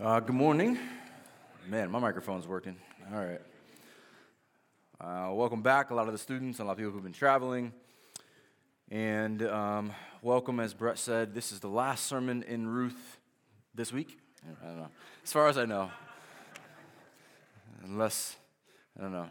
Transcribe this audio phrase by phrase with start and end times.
[0.00, 0.78] Uh, good morning.
[1.68, 2.76] Man, my microphone's working.
[3.12, 3.40] All right.
[4.98, 7.72] Uh, welcome back, a lot of the students, a lot of people who've been traveling.
[8.90, 9.92] And um,
[10.22, 13.18] welcome, as Brett said, this is the last sermon in Ruth
[13.74, 14.18] this week.
[14.62, 14.88] I don't know.
[15.22, 15.90] As far as I know.
[17.84, 18.36] Unless,
[18.98, 19.28] I don't know,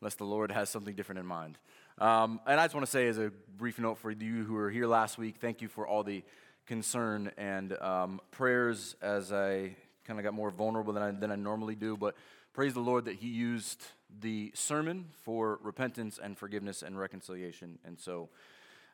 [0.00, 1.58] unless the Lord has something different in mind.
[1.98, 4.70] Um, and I just want to say, as a brief note for you who were
[4.70, 6.22] here last week, thank you for all the
[6.68, 9.74] concern and um, prayers as I
[10.04, 11.96] kind of got more vulnerable than I, than I normally do.
[11.96, 12.14] But
[12.52, 13.82] praise the Lord that He used
[14.20, 17.78] the sermon for repentance and forgiveness and reconciliation.
[17.86, 18.28] And so,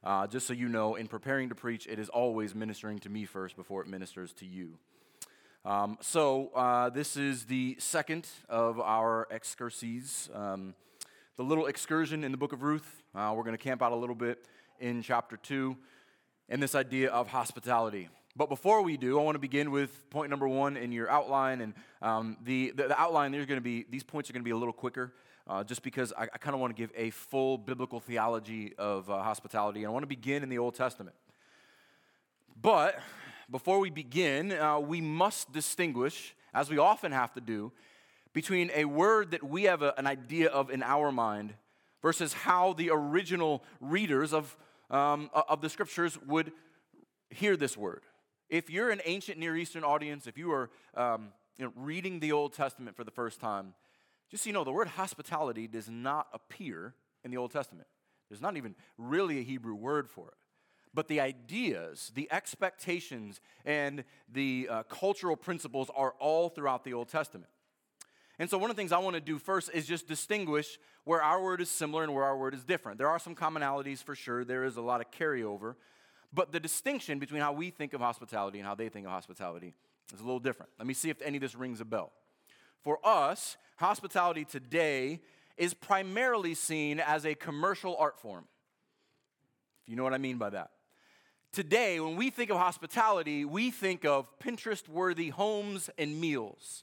[0.04, 3.24] uh, just so you know, in preparing to preach, it is always ministering to me
[3.24, 4.78] first before it ministers to you.
[5.64, 10.74] Um, so, uh, this is the second of our excurses, um,
[11.36, 13.02] the little excursion in the book of Ruth.
[13.16, 14.46] Uh, we're going to camp out a little bit
[14.78, 15.76] in chapter 2
[16.48, 18.08] and this idea of hospitality.
[18.36, 21.60] But before we do, I want to begin with point number one in your outline.
[21.60, 24.44] And um, the, the, the, outline, there's going to be, these points are going to
[24.44, 25.14] be a little quicker,
[25.46, 29.08] uh, just because I, I kind of want to give a full biblical theology of
[29.08, 29.80] uh, hospitality.
[29.80, 31.14] And I want to begin in the Old Testament.
[32.60, 32.98] But
[33.50, 37.70] before we begin, uh, we must distinguish, as we often have to do,
[38.32, 41.54] between a word that we have a, an idea of in our mind
[42.02, 44.56] versus how the original readers of
[44.94, 46.52] um, of the scriptures would
[47.28, 48.02] hear this word.
[48.48, 52.32] If you're an ancient Near Eastern audience, if you are um, you know, reading the
[52.32, 53.74] Old Testament for the first time,
[54.30, 57.88] just so you know, the word hospitality does not appear in the Old Testament.
[58.28, 60.34] There's not even really a Hebrew word for it.
[60.94, 67.08] But the ideas, the expectations, and the uh, cultural principles are all throughout the Old
[67.08, 67.50] Testament.
[68.38, 71.22] And so, one of the things I want to do first is just distinguish where
[71.22, 72.98] our word is similar and where our word is different.
[72.98, 75.76] There are some commonalities for sure, there is a lot of carryover,
[76.32, 79.74] but the distinction between how we think of hospitality and how they think of hospitality
[80.12, 80.72] is a little different.
[80.78, 82.12] Let me see if any of this rings a bell.
[82.82, 85.20] For us, hospitality today
[85.56, 88.44] is primarily seen as a commercial art form.
[89.82, 90.70] If you know what I mean by that.
[91.52, 96.82] Today, when we think of hospitality, we think of Pinterest worthy homes and meals.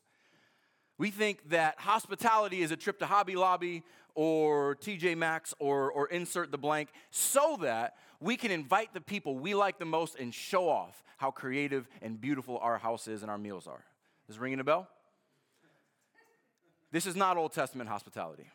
[1.02, 3.82] We think that hospitality is a trip to Hobby Lobby
[4.14, 9.36] or TJ Maxx or, or insert the blank so that we can invite the people
[9.40, 13.32] we like the most and show off how creative and beautiful our house is and
[13.32, 13.84] our meals are.
[14.30, 14.88] Is ringing a bell?
[16.92, 18.46] This is not Old Testament hospitality.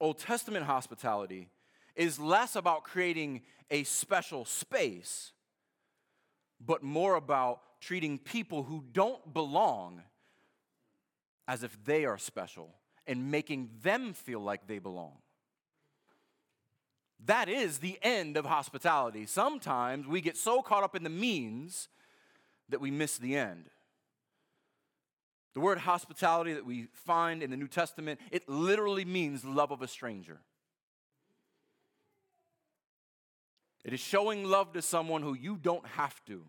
[0.00, 1.50] Old Testament hospitality
[1.94, 5.30] is less about creating a special space,
[6.60, 10.02] but more about treating people who don't belong
[11.48, 12.74] as if they are special
[13.06, 15.14] and making them feel like they belong.
[17.24, 19.26] That is the end of hospitality.
[19.26, 21.88] Sometimes we get so caught up in the means
[22.68, 23.70] that we miss the end.
[25.54, 29.82] The word hospitality that we find in the New Testament, it literally means love of
[29.82, 30.38] a stranger.
[33.84, 36.42] It is showing love to someone who you don't have to.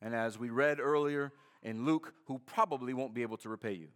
[0.00, 1.32] And as we read earlier,
[1.62, 3.88] in Luke who probably won't be able to repay you.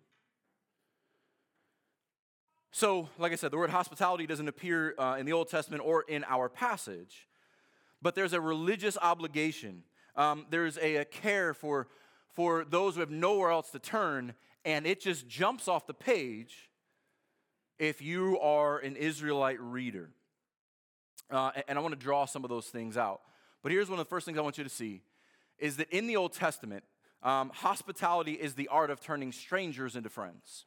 [2.75, 6.05] So, like I said, the word hospitality doesn't appear uh, in the Old Testament or
[6.09, 7.29] in our passage,
[8.01, 9.83] but there's a religious obligation.
[10.17, 11.89] Um, there's a, a care for,
[12.33, 14.33] for those who have nowhere else to turn,
[14.65, 16.71] and it just jumps off the page
[17.79, 20.09] if you are an Israelite reader.
[21.31, 23.21] Uh, and I want to draw some of those things out.
[23.63, 25.03] But here's one of the first things I want you to see
[25.59, 26.85] is that in the Old Testament,
[27.23, 30.67] um, hospitality is the art of turning strangers into friends.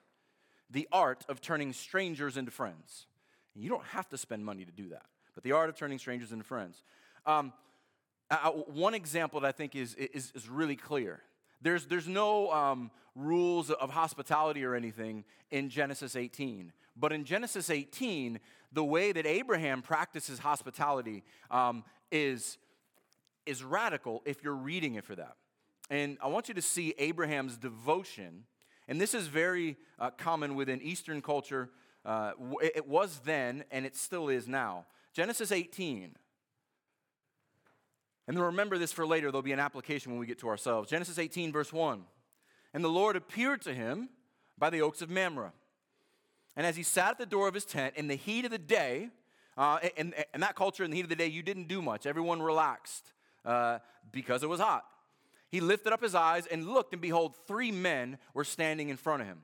[0.70, 3.08] The art of turning strangers into friends.
[3.54, 6.00] And you don't have to spend money to do that, but the art of turning
[6.00, 6.84] strangers into friends.
[7.26, 7.54] Um,
[8.68, 11.22] one example that I think is, is, is really clear.
[11.62, 16.72] There's, there's no um, rules of hospitality or anything in Genesis 18.
[16.98, 18.40] But in Genesis 18,
[18.72, 22.58] the way that Abraham practices hospitality um, is,
[23.46, 25.36] is radical if you're reading it for that.
[25.90, 28.46] And I want you to see Abraham's devotion.
[28.88, 31.70] And this is very uh, common within Eastern culture.
[32.04, 34.86] Uh, it was then, and it still is now.
[35.14, 36.16] Genesis 18.
[38.28, 39.32] And then remember this for later.
[39.32, 40.90] There'll be an application when we get to ourselves.
[40.90, 42.04] Genesis 18, verse 1.
[42.74, 44.10] And the Lord appeared to him
[44.58, 45.54] by the oaks of Mamre.
[46.56, 48.58] And as he sat at the door of his tent in the heat of the
[48.58, 49.10] day,
[49.58, 52.06] uh, in that culture, in the heat of the day, you didn't do much.
[52.06, 53.14] Everyone relaxed
[53.46, 53.80] uh,
[54.12, 54.86] because it was hot
[55.56, 59.22] he lifted up his eyes and looked, and behold, three men were standing in front
[59.22, 59.44] of him.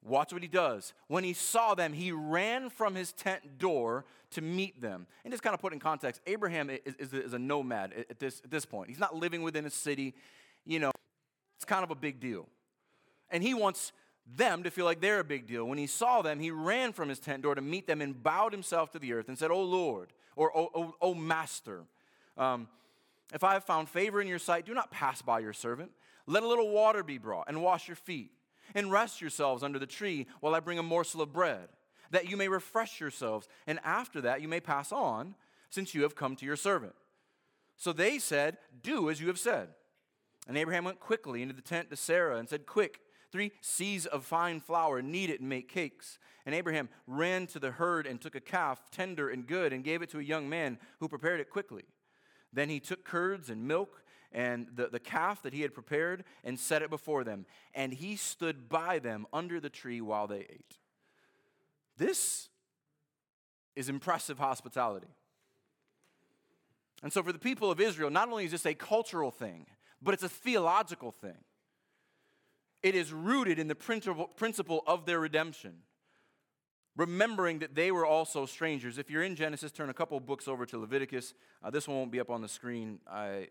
[0.00, 0.94] Watch what he does.
[1.08, 5.08] When he saw them, he ran from his tent door to meet them.
[5.24, 8.40] And just kind of put in context, Abraham is, is, is a nomad at this,
[8.44, 8.90] at this point.
[8.90, 10.14] He's not living within a city.
[10.64, 10.92] You know,
[11.56, 12.46] it's kind of a big deal.
[13.28, 13.90] And he wants
[14.36, 15.64] them to feel like they're a big deal.
[15.64, 18.52] When he saw them, he ran from his tent door to meet them and bowed
[18.52, 20.52] himself to the earth and said, Oh Lord, or
[21.02, 21.86] Oh, Master,
[22.36, 22.68] um,
[23.32, 25.90] if I have found favor in your sight, do not pass by your servant.
[26.26, 28.32] Let a little water be brought and wash your feet
[28.74, 31.68] and rest yourselves under the tree while I bring a morsel of bread,
[32.10, 35.34] that you may refresh yourselves, and after that you may pass on,
[35.70, 36.94] since you have come to your servant.
[37.76, 39.68] So they said, Do as you have said.
[40.46, 44.24] And Abraham went quickly into the tent to Sarah and said, Quick, three seahs of
[44.24, 46.18] fine flour, knead it and make cakes.
[46.46, 50.00] And Abraham ran to the herd and took a calf, tender and good, and gave
[50.00, 51.84] it to a young man who prepared it quickly.
[52.52, 54.02] Then he took curds and milk
[54.32, 57.46] and the, the calf that he had prepared and set it before them.
[57.74, 60.78] And he stood by them under the tree while they ate.
[61.96, 62.48] This
[63.74, 65.08] is impressive hospitality.
[67.02, 69.66] And so, for the people of Israel, not only is this a cultural thing,
[70.02, 71.36] but it's a theological thing.
[72.82, 75.82] It is rooted in the principle of their redemption,
[76.98, 78.98] remembering that they were also strangers.
[78.98, 81.32] If you're in Genesis, turn a couple books over to Leviticus.
[81.62, 82.98] Uh, this one won't be up on the screen.
[83.10, 83.48] I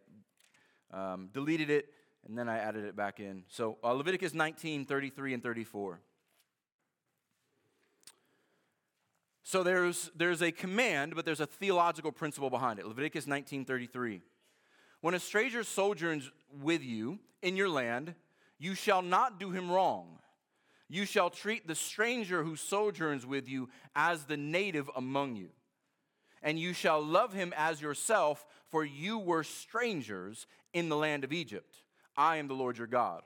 [0.92, 1.88] um, deleted it,
[2.28, 3.44] and then I added it back in.
[3.48, 6.02] So uh, Leviticus 19, 33, and 34.
[9.44, 12.86] So there's, there's a command, but there's a theological principle behind it.
[12.86, 14.20] Leviticus 19:33.
[15.00, 18.14] When a stranger sojourns with you in your land,
[18.60, 20.17] you shall not do him wrong.
[20.90, 25.50] You shall treat the stranger who sojourns with you as the native among you.
[26.42, 31.34] And you shall love him as yourself, for you were strangers in the land of
[31.34, 31.76] Egypt.
[32.16, 33.22] I am the Lord your God.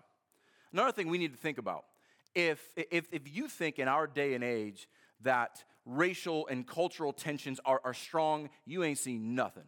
[0.74, 1.86] Another thing we need to think about
[2.34, 4.88] if, if, if you think in our day and age
[5.22, 9.66] that racial and cultural tensions are, are strong, you ain't seen nothing.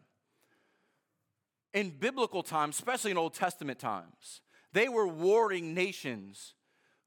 [1.74, 4.42] In biblical times, especially in Old Testament times,
[4.72, 6.54] they were warring nations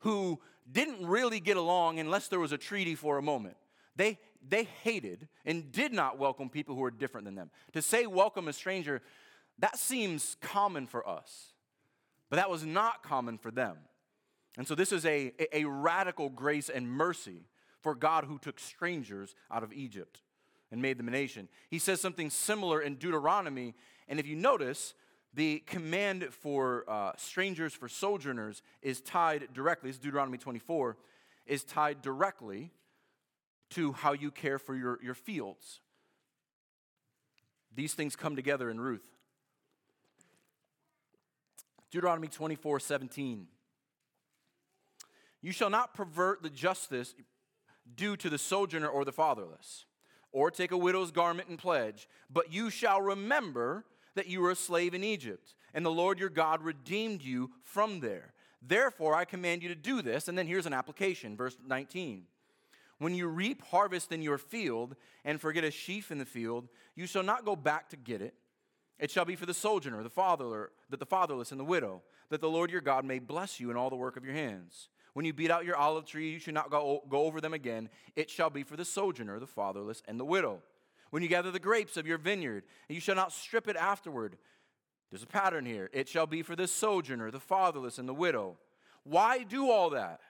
[0.01, 3.57] who didn't really get along unless there was a treaty for a moment.
[3.95, 7.51] They, they hated and did not welcome people who were different than them.
[7.73, 9.03] To say welcome a stranger
[9.59, 11.53] that seems common for us,
[12.29, 13.77] but that was not common for them.
[14.59, 17.47] And so this is a, a radical grace and mercy
[17.81, 20.21] for God who took strangers out of Egypt
[20.71, 21.49] and made them a nation.
[21.71, 23.75] He says something similar in Deuteronomy,
[24.09, 24.95] and if you notice,
[25.37, 30.97] the command for uh, strangers, for sojourners, is tied directly, this is Deuteronomy 24,
[31.47, 32.73] is tied directly
[33.71, 35.81] to how you care for your, your fields.
[37.75, 39.07] These things come together in Ruth.
[41.91, 43.47] Deuteronomy 24 17.
[45.43, 47.15] You shall not pervert the justice
[47.95, 49.85] due to the sojourner or the fatherless,
[50.33, 53.85] or take a widow's garment and pledge, but you shall remember
[54.17, 58.01] that you were a slave in Egypt, and the Lord your God redeemed you from
[58.01, 58.33] there.
[58.61, 60.27] Therefore, I command you to do this.
[60.27, 62.25] And then here's an application, verse 19.
[62.99, 67.07] When you reap harvest in your field and forget a sheaf in the field, you
[67.07, 68.35] shall not go back to get it
[68.99, 72.41] it shall be for the sojourner, the fatherless, that the fatherless and the widow, that
[72.41, 74.89] the Lord your God may bless you in all the work of your hands.
[75.13, 77.89] When you beat out your olive tree, you should not go, go over them again.
[78.17, 80.61] It shall be for the sojourner, the fatherless, and the widow.
[81.17, 84.37] When you gather the grapes of your vineyard, and you shall not strip it afterward.
[85.11, 85.89] There's a pattern here.
[85.95, 88.59] It shall be for the sojourner, the fatherless, and the widow.
[89.03, 90.21] Why do all that?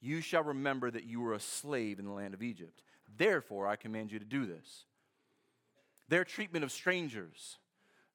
[0.00, 2.84] You shall remember that you were a slave in the land of Egypt.
[3.16, 4.84] Therefore, I command you to do this.
[6.08, 7.56] Their treatment of strangers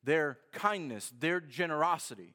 [0.01, 2.33] their kindness, their generosity,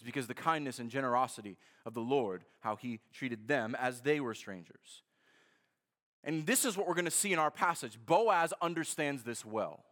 [0.00, 4.18] is because the kindness and generosity of the Lord, how he treated them as they
[4.18, 5.04] were strangers.
[6.24, 7.98] And this is what we're going to see in our passage.
[8.04, 9.84] Boaz understands this well.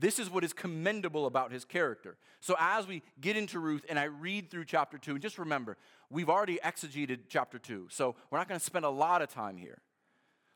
[0.00, 2.16] This is what is commendable about his character.
[2.40, 5.76] So, as we get into Ruth and I read through chapter 2, and just remember,
[6.08, 9.58] we've already exegeted chapter 2, so we're not going to spend a lot of time
[9.58, 9.78] here.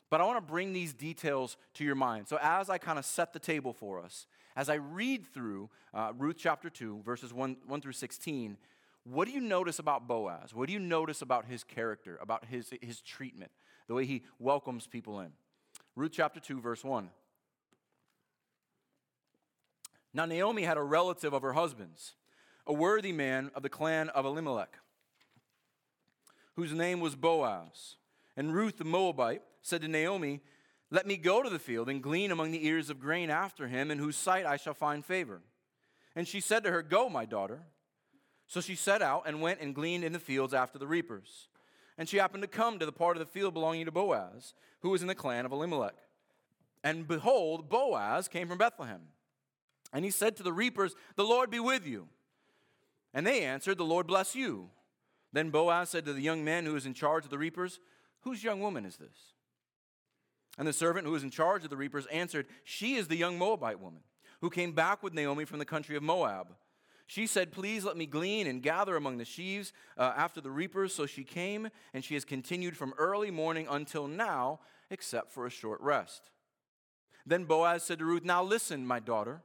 [0.09, 2.27] But I want to bring these details to your mind.
[2.27, 6.13] So, as I kind of set the table for us, as I read through uh,
[6.17, 8.57] Ruth chapter 2, verses 1, 1 through 16,
[9.03, 10.55] what do you notice about Boaz?
[10.55, 13.51] What do you notice about his character, about his, his treatment,
[13.87, 15.31] the way he welcomes people in?
[15.95, 17.09] Ruth chapter 2, verse 1.
[20.13, 22.13] Now, Naomi had a relative of her husband's,
[22.65, 24.77] a worthy man of the clan of Elimelech,
[26.55, 27.95] whose name was Boaz.
[28.37, 30.41] And Ruth the Moabite said to Naomi,
[30.91, 33.89] let me go to the field and glean among the ears of grain after him,
[33.91, 35.41] in whose sight I shall find favor.
[36.15, 37.63] And she said to her, Go, my daughter.
[38.47, 41.47] So she set out and went and gleaned in the fields after the reapers.
[41.97, 44.89] And she happened to come to the part of the field belonging to Boaz, who
[44.89, 45.95] was in the clan of Elimelech.
[46.83, 49.01] And behold, Boaz came from Bethlehem.
[49.93, 52.07] And he said to the reapers, The Lord be with you.
[53.13, 54.69] And they answered, The Lord bless you.
[55.31, 57.79] Then Boaz said to the young man who was in charge of the reapers,
[58.21, 59.33] Whose young woman is this?
[60.57, 63.37] And the servant who was in charge of the reapers answered, She is the young
[63.37, 64.01] Moabite woman
[64.41, 66.55] who came back with Naomi from the country of Moab.
[67.07, 70.93] She said, Please let me glean and gather among the sheaves uh, after the reapers.
[70.93, 74.59] So she came, and she has continued from early morning until now,
[74.89, 76.31] except for a short rest.
[77.25, 79.41] Then Boaz said to Ruth, Now listen, my daughter.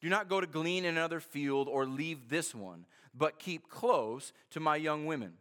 [0.00, 4.32] Do not go to glean in another field or leave this one, but keep close
[4.50, 5.34] to my young women.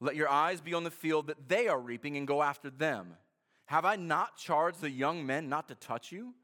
[0.00, 3.14] Let your eyes be on the field that they are reaping and go after them.
[3.66, 6.34] Have I not charged the young men not to touch you?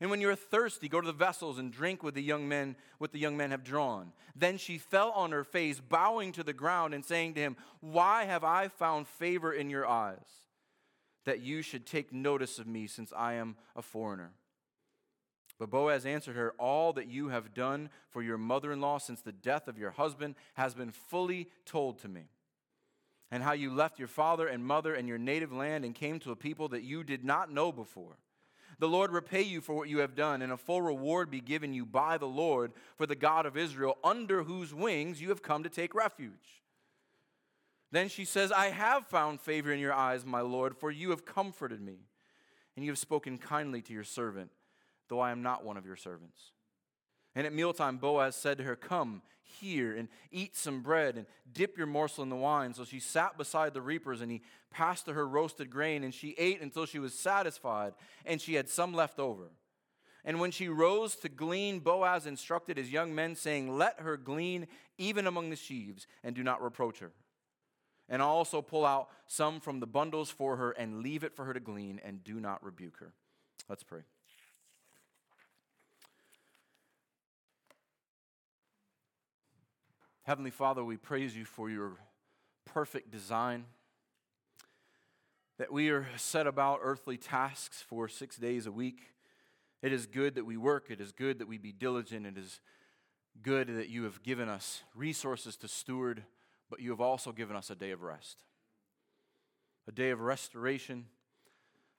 [0.00, 3.12] And when you're thirsty, go to the vessels and drink with the young men, what
[3.12, 4.12] the young men have drawn.
[4.34, 8.24] Then she fell on her face, bowing to the ground and saying to him, Why
[8.24, 10.26] have I found favor in your eyes,
[11.24, 14.32] that you should take notice of me, since I am a foreigner?
[15.60, 19.20] But Boaz answered her, All that you have done for your mother in law since
[19.20, 22.22] the death of your husband has been fully told to me.
[23.30, 26.32] And how you left your father and mother and your native land and came to
[26.32, 28.16] a people that you did not know before
[28.78, 31.72] the Lord repay you for what you have done, and a full reward be given
[31.72, 35.62] you by the Lord for the God of Israel, under whose wings you have come
[35.62, 36.62] to take refuge.
[37.92, 41.24] Then she says, I have found favor in your eyes, my Lord, for you have
[41.24, 41.98] comforted me,
[42.74, 44.50] and you have spoken kindly to your servant,
[45.08, 46.40] though I am not one of your servants.
[47.34, 51.76] And at mealtime, Boaz said to her, Come here and eat some bread and dip
[51.76, 52.74] your morsel in the wine.
[52.74, 56.34] So she sat beside the reapers, and he passed to her roasted grain, and she
[56.38, 59.50] ate until she was satisfied, and she had some left over.
[60.24, 64.66] And when she rose to glean, Boaz instructed his young men, saying, Let her glean
[64.96, 67.12] even among the sheaves, and do not reproach her.
[68.08, 71.52] And also pull out some from the bundles for her, and leave it for her
[71.52, 73.12] to glean, and do not rebuke her.
[73.68, 74.00] Let's pray.
[80.24, 81.98] Heavenly Father, we praise you for your
[82.64, 83.66] perfect design.
[85.58, 89.10] That we are set about earthly tasks for six days a week.
[89.82, 90.86] It is good that we work.
[90.88, 92.24] It is good that we be diligent.
[92.24, 92.60] It is
[93.42, 96.24] good that you have given us resources to steward,
[96.70, 98.44] but you have also given us a day of rest.
[99.86, 101.04] A day of restoration,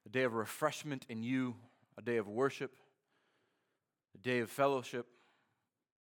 [0.04, 1.54] a day of refreshment in you,
[1.96, 2.76] a day of worship,
[4.16, 5.06] a day of fellowship,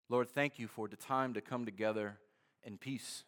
[0.07, 2.17] Lord, thank you for the time to come together
[2.63, 3.23] in peace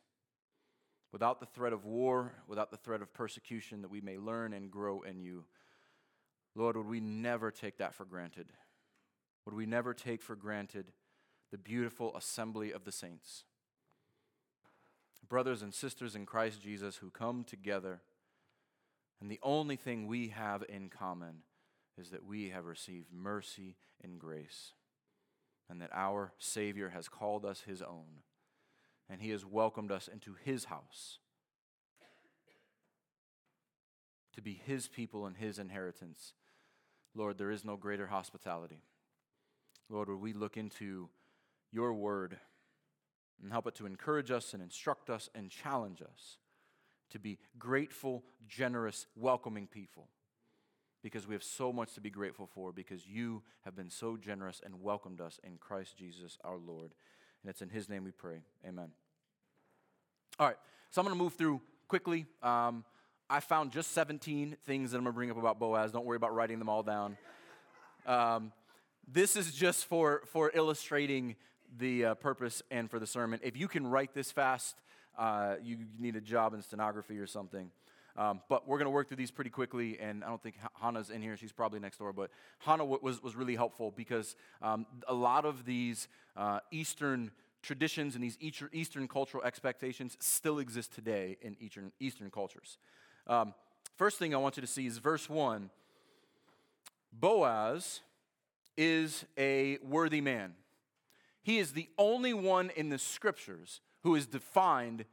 [1.12, 4.70] without the threat of war, without the threat of persecution, that we may learn and
[4.70, 5.46] grow in you.
[6.54, 8.52] Lord, would we never take that for granted?
[9.46, 10.92] Would we never take for granted
[11.52, 13.46] the beautiful assembly of the saints?
[15.28, 18.02] Brothers and sisters in Christ Jesus who come together,
[19.20, 21.42] and the only thing we have in common
[21.98, 24.74] is that we have received mercy and grace
[25.70, 28.24] and that our Savior has called us his own,
[29.10, 31.20] and he has welcomed us into his house
[34.34, 36.34] to be his people and his inheritance.
[37.16, 38.82] Lord, there is no greater hospitality.
[39.90, 41.10] Lord, would we look into
[41.72, 42.38] your word
[43.42, 46.38] and help it to encourage us and instruct us and challenge us
[47.10, 50.08] to be grateful, generous, welcoming people
[51.02, 54.62] because we have so much to be grateful for because you have been so generous
[54.64, 56.94] and welcomed us in Christ Jesus our Lord.
[57.42, 58.42] And it's in his name we pray.
[58.68, 58.90] Amen.
[60.40, 60.58] All right,
[60.92, 62.26] so I'm going to move through quickly.
[62.44, 62.84] Um,
[63.30, 65.92] I found just 17 things that I'm going to bring up about Boaz.
[65.92, 67.18] Don't worry about writing them all down.
[68.06, 68.52] Um,
[69.08, 71.36] this is just for, for illustrating
[71.78, 73.40] the uh, purpose and for the sermon.
[73.44, 74.76] If you can write this fast,
[75.18, 77.72] uh, you need a job in stenography or something.
[78.18, 81.12] Um, but we're going to work through these pretty quickly, and I don't think Hannah's
[81.12, 81.38] in here.
[81.38, 82.12] She's probably next door.
[82.12, 87.32] But Hannah was, was really helpful because um, a lot of these uh, Eastern
[87.62, 92.78] traditions and these Eastern cultural expectations still exist today in Eastern, Eastern cultures.
[93.28, 93.54] Um,
[93.98, 95.70] first thing I want you to see is verse 1
[97.12, 98.02] Boaz
[98.76, 100.54] is a worthy man.
[101.44, 105.06] He is the only one in the scriptures who is defined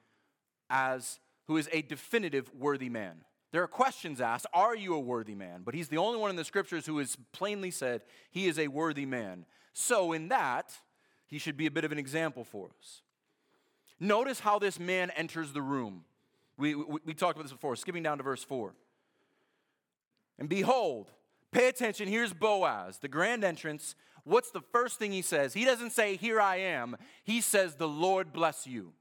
[0.68, 3.24] as who is a definitive worthy man.
[3.52, 5.62] There are questions asked Are you a worthy man?
[5.64, 8.68] But he's the only one in the scriptures who has plainly said he is a
[8.68, 9.46] worthy man.
[9.72, 10.72] So, in that,
[11.26, 13.02] he should be a bit of an example for us.
[14.00, 16.04] Notice how this man enters the room.
[16.56, 18.74] We, we, we talked about this before, skipping down to verse 4.
[20.38, 21.10] And behold,
[21.52, 23.94] pay attention, here's Boaz, the grand entrance.
[24.24, 25.54] What's the first thing he says?
[25.54, 26.96] He doesn't say, Here I am.
[27.22, 28.92] He says, The Lord bless you.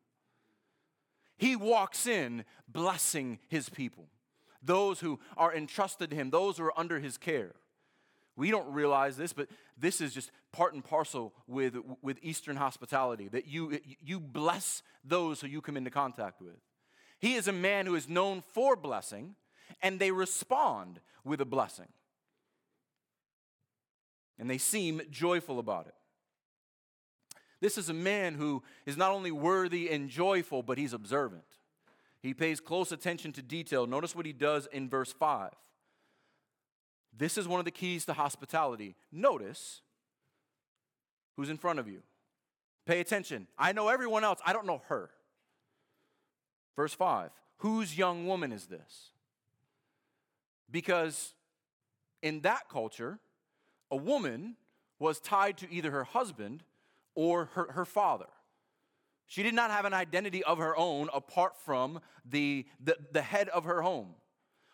[1.44, 4.06] He walks in blessing his people,
[4.62, 7.52] those who are entrusted to him, those who are under his care.
[8.38, 13.28] We don't realize this, but this is just part and parcel with, with Eastern hospitality
[13.28, 16.56] that you, you bless those who you come into contact with.
[17.20, 19.36] He is a man who is known for blessing,
[19.82, 21.90] and they respond with a blessing.
[24.40, 25.96] And they seem joyful about it.
[27.64, 31.46] This is a man who is not only worthy and joyful, but he's observant.
[32.20, 33.88] He pays close attention to detail.
[33.88, 35.52] Notice what he does in verse 5.
[37.18, 38.98] This is one of the keys to hospitality.
[39.14, 39.80] Notice
[41.38, 42.04] who's in front of you.
[42.86, 43.48] Pay attention.
[43.58, 45.10] I know everyone else, I don't know her.
[46.76, 47.30] Verse 5
[47.60, 49.12] Whose young woman is this?
[50.70, 51.34] Because
[52.22, 53.20] in that culture,
[53.90, 54.58] a woman
[55.00, 56.64] was tied to either her husband
[57.16, 58.28] or her, her father.
[59.26, 63.50] She did not have an identity of her own apart from the, the, the head
[63.50, 64.16] of her home.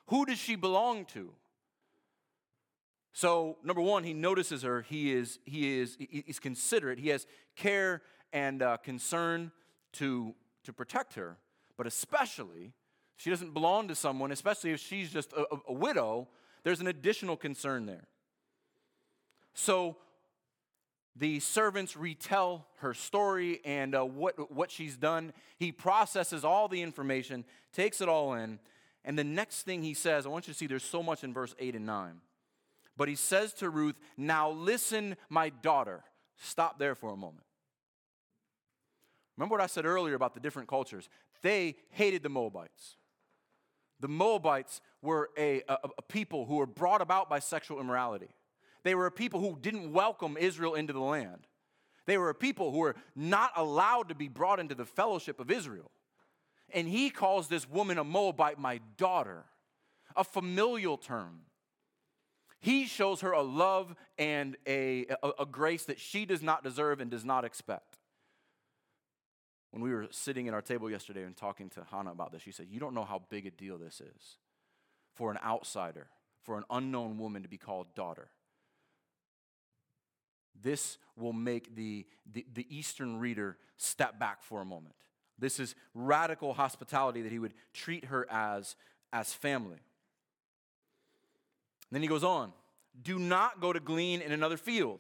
[0.07, 1.31] Who does she belong to?
[3.13, 4.81] So, number one, he notices her.
[4.81, 6.99] He is, he is he's considerate.
[6.99, 9.51] He has care and uh, concern
[9.93, 11.37] to, to protect her.
[11.77, 12.73] But especially,
[13.17, 16.27] she doesn't belong to someone, especially if she's just a, a widow,
[16.63, 18.07] there's an additional concern there.
[19.53, 19.97] So,
[21.19, 25.33] the servants retell her story and uh, what, what she's done.
[25.57, 28.59] He processes all the information, takes it all in,
[29.03, 31.33] and the next thing he says, I want you to see there's so much in
[31.33, 32.21] verse 8 and 9.
[32.95, 36.03] But he says to Ruth, Now listen, my daughter.
[36.41, 37.43] Stop there for a moment.
[39.37, 41.09] Remember what I said earlier about the different cultures?
[41.41, 42.95] They hated the Moabites.
[43.99, 48.29] The Moabites were a, a, a people who were brought about by sexual immorality.
[48.83, 51.47] They were a people who didn't welcome Israel into the land.
[52.05, 55.51] They were a people who were not allowed to be brought into the fellowship of
[55.51, 55.91] Israel.
[56.71, 59.45] And he calls this woman a Moabite my daughter,
[60.15, 61.41] a familial term.
[62.61, 66.99] He shows her a love and a, a, a, grace that she does not deserve
[66.99, 67.99] and does not expect.
[69.71, 72.51] When we were sitting at our table yesterday and talking to Hannah about this, she
[72.51, 74.37] said, You don't know how big a deal this is
[75.13, 76.07] for an outsider,
[76.43, 78.29] for an unknown woman to be called daughter.
[80.61, 84.95] This will make the, the, the Eastern reader step back for a moment.
[85.37, 88.75] This is radical hospitality that he would treat her as,
[89.13, 89.79] as family.
[91.91, 92.51] then he goes on
[93.01, 94.99] do not go to glean in another field.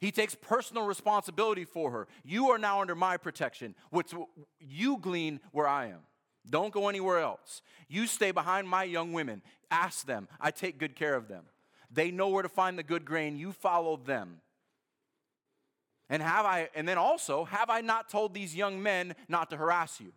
[0.00, 2.08] He takes personal responsibility for her.
[2.24, 3.74] You are now under my protection.
[3.90, 4.14] What's,
[4.58, 6.00] you glean where I am.
[6.48, 7.60] Don't go anywhere else.
[7.88, 9.42] You stay behind my young women.
[9.70, 10.26] Ask them.
[10.40, 11.44] I take good care of them.
[11.90, 13.36] They know where to find the good grain.
[13.36, 14.40] You follow them.
[16.10, 19.56] And have I and then also, have I not told these young men not to
[19.56, 20.12] harass you?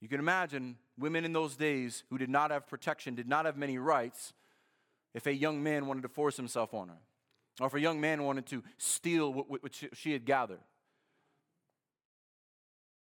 [0.00, 3.56] You can imagine women in those days who did not have protection, did not have
[3.56, 4.32] many rights,
[5.14, 6.98] if a young man wanted to force himself on her,
[7.60, 10.60] or if a young man wanted to steal what, what she had gathered.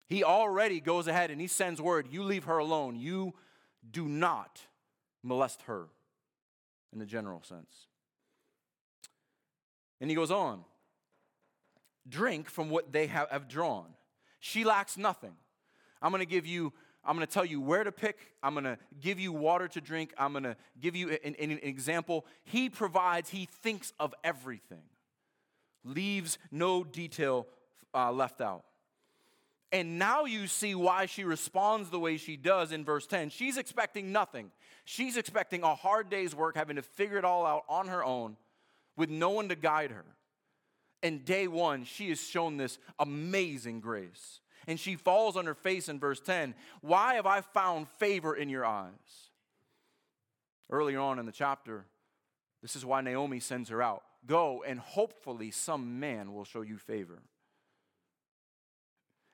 [0.08, 2.96] He already goes ahead and he sends word you leave her alone.
[2.96, 3.34] You
[3.88, 4.60] do not
[5.22, 5.86] molest her
[6.92, 7.88] in the general sense.
[10.00, 10.64] And he goes on
[12.08, 13.86] drink from what they have, have drawn.
[14.40, 15.32] She lacks nothing.
[16.00, 16.72] I'm going to give you
[17.06, 18.18] I'm going to tell you where to pick.
[18.42, 20.12] I'm going to give you water to drink.
[20.18, 22.26] I'm going to give you an, an, example.
[22.42, 24.82] He provides, he thinks of everything,
[25.84, 27.46] leaves no detail
[27.94, 28.64] uh, left out.
[29.72, 33.30] And now you see why she responds the way she does in verse 10.
[33.30, 34.50] She's expecting nothing.
[34.84, 38.36] She's expecting a hard day's work, having to figure it all out on her own
[38.96, 40.04] with no one to guide her.
[41.06, 44.40] And day one, she is shown this amazing grace.
[44.66, 48.48] And she falls on her face in verse 10 Why have I found favor in
[48.48, 49.30] your eyes?
[50.68, 51.86] Earlier on in the chapter,
[52.60, 56.76] this is why Naomi sends her out Go, and hopefully some man will show you
[56.76, 57.22] favor.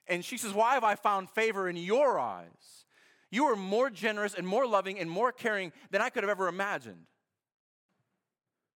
[0.06, 2.84] And she says, Why have I found favor in your eyes?
[3.30, 6.48] You are more generous and more loving and more caring than I could have ever
[6.48, 7.06] imagined.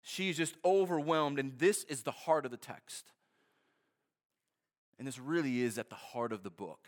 [0.03, 3.05] She's just overwhelmed, and this is the heart of the text.
[4.99, 6.87] And this really is at the heart of the book.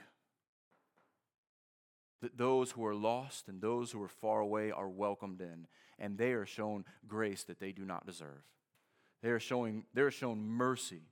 [2.21, 6.17] That those who are lost and those who are far away are welcomed in, and
[6.17, 8.43] they are shown grace that they do not deserve.
[9.23, 11.03] They are showing, they are shown mercy.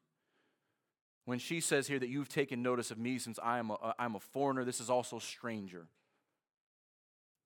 [1.23, 3.93] When she says here that you've taken notice of me since I am a, uh,
[3.97, 5.87] I'm a foreigner, this is also stranger.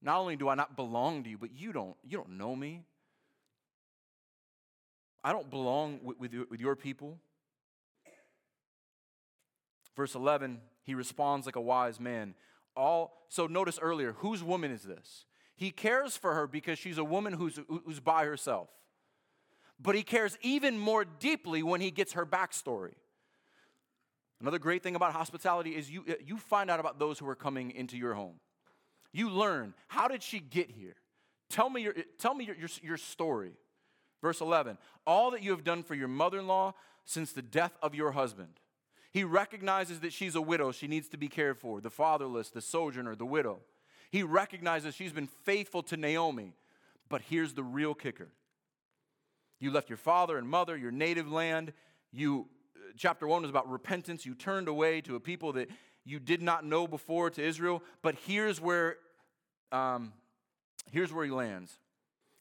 [0.01, 2.85] Not only do I not belong to you, but you don't, you don't know me.
[5.23, 7.17] I don't belong with, with, with your people.
[9.95, 12.36] Verse 11, He responds like a wise man.
[12.75, 15.25] All so notice earlier, whose woman is this?
[15.56, 18.69] He cares for her because she's a woman who's, who's by herself.
[19.80, 22.93] But he cares even more deeply when he gets her backstory.
[24.39, 27.71] Another great thing about hospitality is you, you find out about those who are coming
[27.71, 28.36] into your home.
[29.12, 30.95] You learn how did she get here?
[31.49, 33.53] Tell me your, tell me your, your, your story.
[34.21, 36.73] Verse 11 All that you have done for your mother in law
[37.06, 38.60] since the death of your husband.
[39.12, 42.62] He recognizes that she's a widow, she needs to be cared for, the fatherless, the
[42.62, 43.60] sojourner, the widow.
[44.12, 46.53] He recognizes she's been faithful to Naomi.
[47.10, 48.30] But here's the real kicker
[49.60, 51.73] you left your father and mother, your native land.
[52.12, 52.47] You,
[52.95, 54.25] chapter one was about repentance.
[54.25, 55.69] You turned away to a people that
[56.06, 57.82] you did not know before to Israel.
[58.01, 58.97] But here's where,
[59.71, 60.13] um,
[60.91, 61.80] here's where he lands.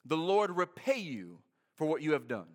[0.05, 1.39] The Lord repay you
[1.77, 2.47] for what you have done,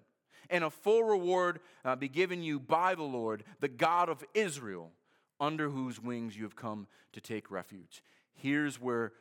[0.50, 4.92] and a full reward uh, be given you by the Lord, the God of Israel,
[5.40, 8.04] under whose wings you have come to take refuge.
[8.34, 9.14] Here's where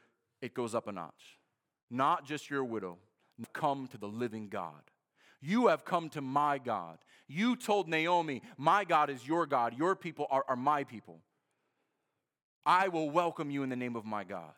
[0.42, 1.38] it goes up a notch.
[1.90, 2.98] Not just your widow,
[3.52, 4.82] come to the living God.
[5.40, 6.98] You have come to my God.
[7.26, 9.76] You told Naomi, My God is your God.
[9.78, 11.20] Your people are, are my people.
[12.66, 14.52] I will welcome you in the name of my God.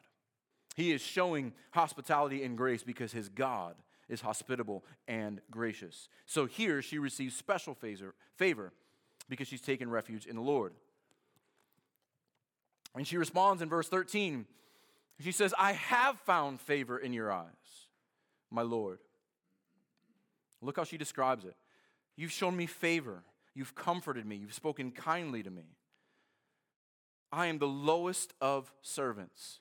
[0.74, 3.76] He is showing hospitality and grace because his God
[4.12, 6.08] is hospitable and gracious.
[6.26, 7.74] So here she receives special
[8.36, 8.72] favor,
[9.28, 10.74] because she's taken refuge in the Lord.
[12.94, 14.44] And she responds in verse 13.
[15.20, 17.46] She says, I have found favor in your eyes,
[18.50, 18.98] my Lord.
[20.60, 21.56] Look how she describes it.
[22.16, 23.22] You've shown me favor.
[23.54, 24.36] You've comforted me.
[24.36, 25.76] You've spoken kindly to me.
[27.32, 29.60] I am the lowest of servants.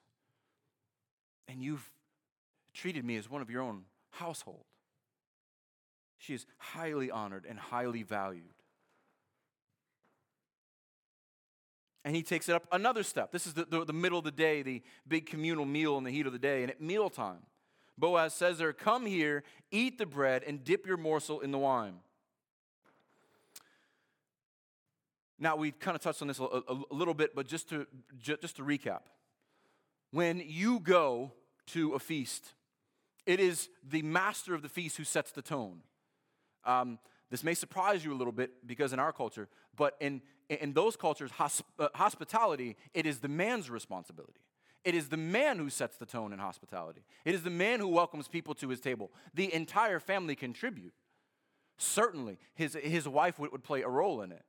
[1.48, 1.90] And you've
[2.74, 4.66] treated me as one of your own household.
[6.18, 8.54] She is highly honored and highly valued.
[12.04, 13.32] And he takes it up another step.
[13.32, 16.12] This is the, the, the, middle of the day, the big communal meal in the
[16.12, 16.64] heat of the day.
[16.64, 17.40] And at mealtime,
[17.98, 21.96] Boaz says there, Come here, eat the bread, and dip your morsel in the wine.
[25.38, 27.88] Now, we kind of touched on this a, a, a little bit, but just to,
[28.20, 29.02] just to recap.
[30.12, 31.32] When you go
[31.68, 32.54] to a feast,
[33.32, 35.80] it is the master of the feast who sets the tone.
[36.66, 40.74] Um, this may surprise you a little bit because in our culture, but in, in
[40.74, 44.42] those cultures, hosp- uh, hospitality, it is the man's responsibility.
[44.84, 47.04] It is the man who sets the tone in hospitality.
[47.24, 49.12] It is the man who welcomes people to his table.
[49.34, 50.94] The entire family contribute.
[51.78, 54.44] Certainly, his, his wife would, would play a role in it.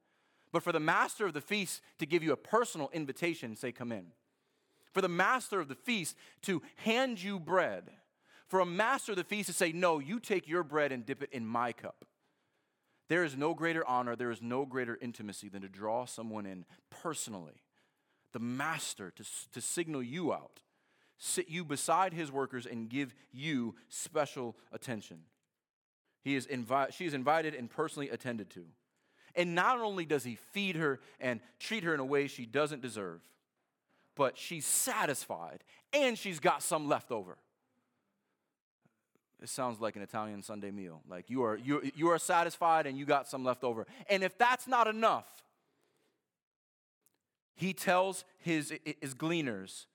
[0.51, 3.93] But for the master of the feast to give you a personal invitation, say, come
[3.93, 4.07] in.
[4.93, 7.91] For the master of the feast to hand you bread.
[8.53, 11.23] For a master of the feast to say, no, you take your bread and dip
[11.23, 12.05] it in my cup.
[13.09, 16.67] There is no greater honor, there is no greater intimacy than to draw someone in
[16.91, 17.63] personally
[18.35, 20.61] the master to, to signal you out,
[21.17, 25.21] sit you beside his workers, and give you special attention.
[26.23, 28.67] He is invi- she is invited and personally attended to.
[29.35, 32.83] And not only does he feed her and treat her in a way she doesn't
[32.83, 33.23] deserve,
[34.15, 37.39] but she's satisfied and she's got some left over.
[39.43, 41.03] It sounds like an Italian Sunday meal.
[41.09, 43.87] Like you are, you, you are satisfied and you got some left over.
[44.09, 45.27] And if that's not enough,
[47.57, 49.87] he tells his, his gleaners,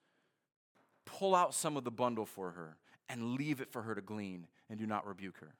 [1.05, 2.75] pull out some of the bundle for her
[3.07, 5.55] and leave it for her to glean and do not rebuke her.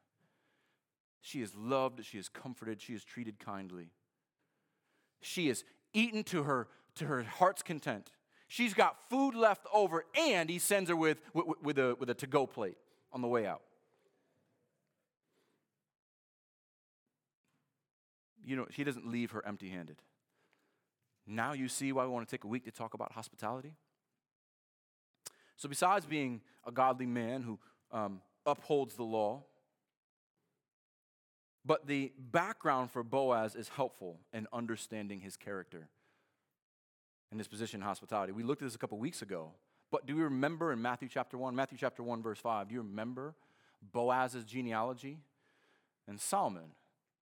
[1.22, 3.92] She is loved, she is comforted, she is treated kindly.
[5.22, 8.12] She is eaten to her to her heart's content.
[8.50, 12.14] She's got food left over, and he sends her with, with, with a, with a
[12.16, 12.78] to go plate
[13.12, 13.62] on the way out.
[18.48, 19.98] You know, she doesn't leave her empty handed.
[21.28, 23.74] Now you see why we want to take a week to talk about hospitality?
[25.58, 27.60] So, besides being a godly man who
[27.92, 29.44] um, upholds the law,
[31.66, 35.90] but the background for Boaz is helpful in understanding his character
[37.30, 38.32] and his position in hospitality.
[38.32, 39.52] We looked at this a couple weeks ago,
[39.92, 42.82] but do you remember in Matthew chapter 1, Matthew chapter 1, verse 5, do you
[42.82, 43.36] remember
[43.92, 45.18] Boaz's genealogy?
[46.08, 46.72] And Salmon,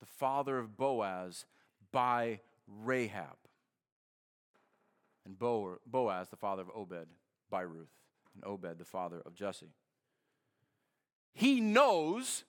[0.05, 1.47] the father of Boaz,
[1.91, 3.37] by Rahab
[5.25, 7.07] and Boaz, the father of Obed,
[7.49, 7.89] by Ruth,
[8.35, 9.73] and Obed, the father of Jesse.
[11.33, 12.45] He knows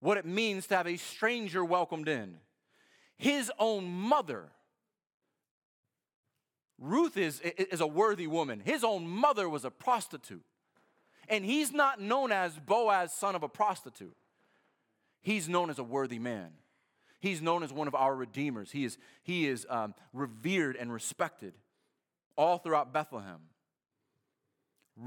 [0.00, 2.36] what it means to have a stranger welcomed in.
[3.18, 4.48] His own mother,
[6.78, 8.62] Ruth is, is a worthy woman.
[8.64, 10.44] His own mother was a prostitute.
[11.28, 14.16] And he's not known as Boaz, son of a prostitute.
[15.24, 16.50] He's known as a worthy man.
[17.18, 18.70] He's known as one of our redeemers.
[18.70, 21.54] He is, he is um, revered and respected.
[22.36, 23.40] all throughout Bethlehem.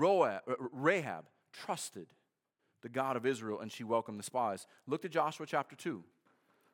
[0.01, 0.39] Uh,
[0.73, 2.07] Rahab trusted
[2.81, 4.65] the God of Israel and she welcomed the spies.
[4.87, 6.03] Look to Joshua chapter 2.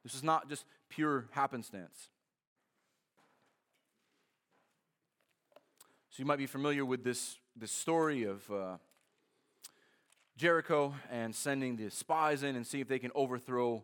[0.04, 2.08] This is not just pure happenstance.
[6.10, 8.78] So you might be familiar with this, this story of uh,
[10.38, 13.84] Jericho and sending the spies in and see if they can overthrow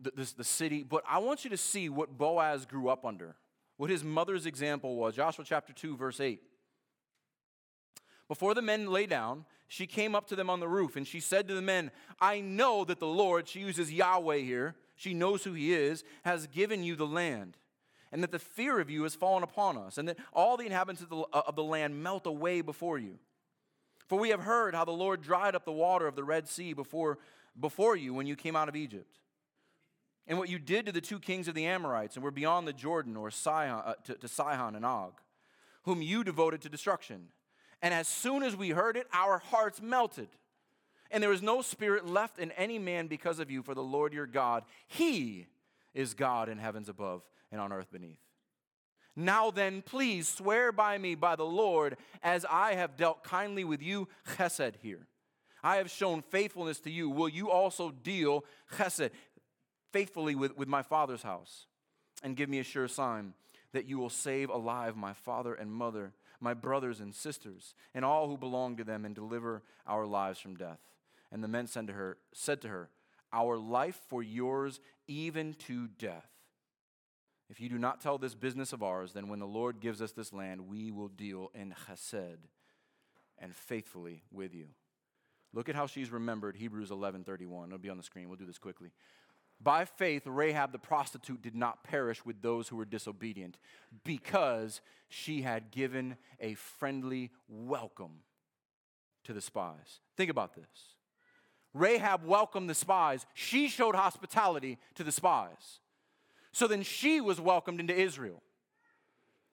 [0.00, 0.82] the, this, the city.
[0.82, 3.36] But I want you to see what Boaz grew up under,
[3.76, 5.16] what his mother's example was.
[5.16, 6.40] Joshua chapter 2, verse 8.
[8.28, 11.20] Before the men lay down, she came up to them on the roof and she
[11.20, 15.44] said to the men, I know that the Lord, she uses Yahweh here, she knows
[15.44, 17.56] who he is, has given you the land,
[18.12, 21.02] and that the fear of you has fallen upon us, and that all the inhabitants
[21.02, 23.18] of the, uh, of the land melt away before you.
[24.06, 26.72] For we have heard how the Lord dried up the water of the Red Sea
[26.72, 27.18] before,
[27.58, 29.18] before you when you came out of Egypt.
[30.26, 32.72] And what you did to the two kings of the Amorites and were beyond the
[32.72, 35.20] Jordan or Sihon, uh, to, to Sihon and Og,
[35.82, 37.28] whom you devoted to destruction.
[37.82, 40.28] And as soon as we heard it, our hearts melted.
[41.10, 44.14] And there was no spirit left in any man because of you, for the Lord
[44.14, 45.46] your God, He
[45.92, 48.23] is God in heavens above and on earth beneath.
[49.16, 53.82] Now then, please swear by me, by the Lord, as I have dealt kindly with
[53.82, 55.06] you, chesed here.
[55.62, 57.08] I have shown faithfulness to you.
[57.08, 58.44] Will you also deal
[58.76, 59.10] chesed
[59.92, 61.66] faithfully with, with my father's house?
[62.22, 63.34] And give me a sure sign
[63.72, 66.12] that you will save alive my father and mother
[66.44, 70.56] my brothers and sisters, and all who belong to them, and deliver our lives from
[70.56, 70.78] death.
[71.32, 72.90] And the men said to her, said to her,
[73.32, 76.28] Our life for yours, even to death.
[77.50, 80.12] If you do not tell this business of ours, then when the Lord gives us
[80.12, 82.38] this land, we will deal in chesed
[83.38, 84.68] and faithfully with you.
[85.52, 87.66] Look at how she's remembered Hebrews 11:31.
[87.66, 88.28] It'll be on the screen.
[88.28, 88.92] We'll do this quickly.
[89.60, 93.56] By faith, Rahab the prostitute did not perish with those who were disobedient
[94.02, 98.22] because she had given a friendly welcome
[99.24, 100.00] to the spies.
[100.16, 100.96] Think about this.
[101.72, 105.80] Rahab welcomed the spies, she showed hospitality to the spies.
[106.54, 108.42] So then she was welcomed into Israel.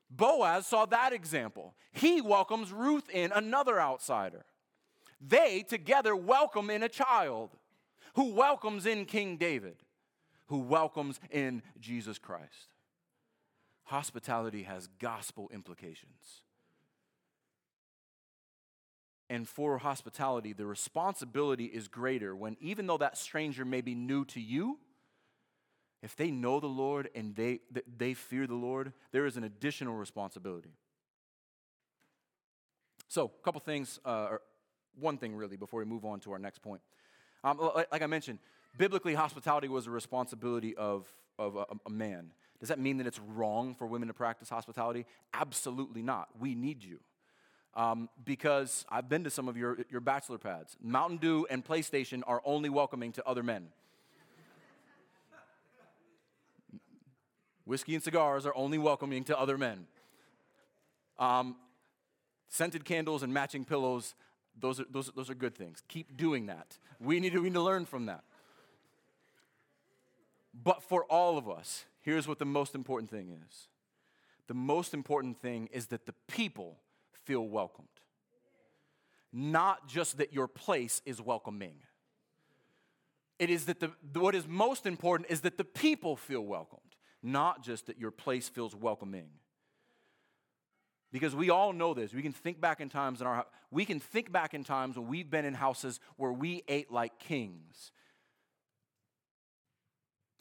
[0.09, 1.73] Boaz saw that example.
[1.91, 4.45] He welcomes Ruth in, another outsider.
[5.19, 7.51] They together welcome in a child
[8.15, 9.75] who welcomes in King David
[10.51, 12.73] who welcomes in Jesus Christ.
[13.83, 16.41] Hospitality has gospel implications.
[19.29, 24.25] And for hospitality, the responsibility is greater when, even though that stranger may be new
[24.25, 24.77] to you,
[26.01, 27.59] if they know the Lord and they,
[27.97, 30.71] they fear the Lord, there is an additional responsibility.
[33.07, 34.41] So, a couple things, uh, or
[34.99, 36.81] one thing really, before we move on to our next point.
[37.43, 37.59] Um,
[37.91, 38.39] like I mentioned,
[38.77, 42.31] biblically, hospitality was a responsibility of, of a, a man.
[42.59, 45.05] Does that mean that it's wrong for women to practice hospitality?
[45.33, 46.29] Absolutely not.
[46.39, 46.99] We need you.
[47.73, 50.75] Um, because I've been to some of your, your bachelor pads.
[50.81, 53.67] Mountain Dew and PlayStation are only welcoming to other men.
[57.65, 59.87] Whiskey and cigars are only welcoming to other men.
[61.19, 61.55] Um,
[62.49, 64.15] scented candles and matching pillows,
[64.59, 65.81] those are, those, those are good things.
[65.87, 66.77] Keep doing that.
[66.99, 68.23] We need, to, we need to learn from that.
[70.53, 73.67] But for all of us, here's what the most important thing is
[74.47, 76.77] the most important thing is that the people
[77.23, 77.87] feel welcomed,
[79.31, 81.75] not just that your place is welcoming.
[83.39, 86.80] It is that the, what is most important is that the people feel welcomed,
[87.23, 89.29] not just that your place feels welcoming.
[91.11, 92.13] Because we all know this.
[92.13, 95.07] We can think back in times in our we can think back in times when
[95.07, 97.91] we've been in houses where we ate like kings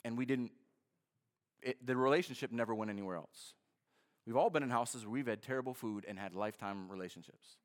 [0.05, 0.53] and we didn't,
[1.62, 3.55] it, the relationship never went anywhere else.
[4.27, 7.57] We've all been in houses where we've had terrible food and had lifetime relationships.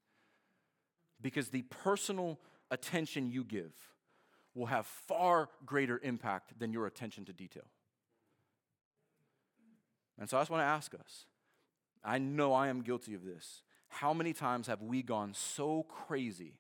[1.22, 2.40] Because the personal
[2.72, 3.74] attention you give
[4.54, 7.66] will have far greater impact than your attention to detail.
[10.20, 11.26] And so I just want to ask us
[12.04, 13.64] I know I am guilty of this.
[13.88, 16.60] How many times have we gone so crazy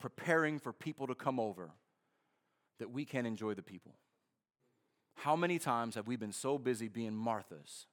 [0.00, 1.70] preparing for people to come over
[2.78, 3.94] that we can't enjoy the people?
[5.16, 7.86] How many times have we been so busy being Marthas,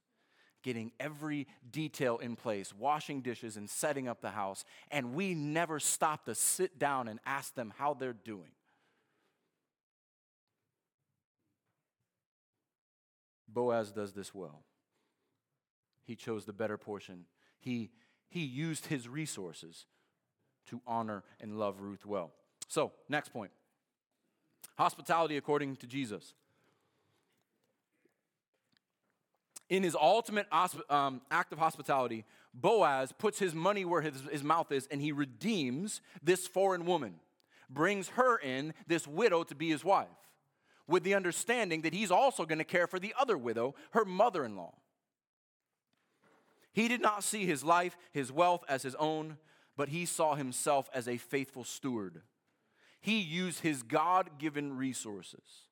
[0.64, 5.80] getting every detail in place, washing dishes and setting up the house, and we never
[5.80, 8.52] stop to sit down and ask them how they're doing?
[13.48, 14.64] Boaz does this well.
[16.04, 17.26] He chose the better portion.
[17.60, 17.92] He,
[18.28, 19.86] he used his resources
[20.68, 22.32] to honor and love Ruth well.
[22.68, 23.52] So, next point
[24.78, 26.34] hospitality according to Jesus.
[29.70, 30.48] In his ultimate
[30.90, 35.12] um, act of hospitality, Boaz puts his money where his, his mouth is and he
[35.12, 37.16] redeems this foreign woman,
[37.70, 40.08] brings her in, this widow, to be his wife,
[40.88, 44.44] with the understanding that he's also going to care for the other widow, her mother
[44.44, 44.74] in law.
[46.74, 49.38] He did not see his life, his wealth as his own,
[49.76, 52.22] but he saw himself as a faithful steward.
[53.02, 55.68] He used his God given resources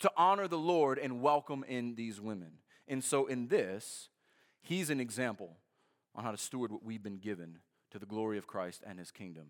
[0.00, 2.52] to honor the Lord and welcome in these women.
[2.88, 4.08] And so, in this,
[4.62, 5.56] he's an example
[6.14, 7.58] on how to steward what we've been given
[7.92, 9.48] to the glory of Christ and his kingdom.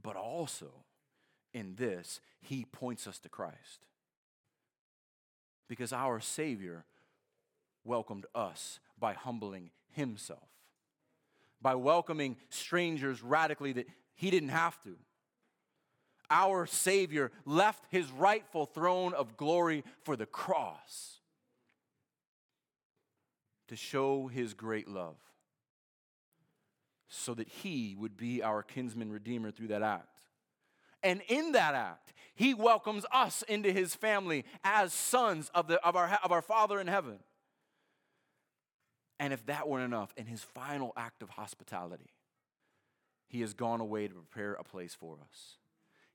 [0.00, 0.84] But also,
[1.52, 3.86] in this, he points us to Christ.
[5.68, 6.84] Because our Savior
[7.84, 10.48] welcomed us by humbling himself,
[11.60, 14.96] by welcoming strangers radically that he didn't have to.
[16.30, 21.20] Our Savior left his rightful throne of glory for the cross
[23.68, 25.16] to show his great love
[27.08, 30.08] so that he would be our kinsman redeemer through that act.
[31.02, 35.96] And in that act, he welcomes us into his family as sons of, the, of,
[35.96, 37.18] our, of our Father in heaven.
[39.22, 42.10] And if that weren't enough, in his final act of hospitality,
[43.28, 45.58] he has gone away to prepare a place for us.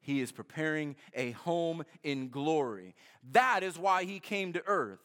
[0.01, 2.95] He is preparing a home in glory.
[3.31, 4.99] That is why he came to earth.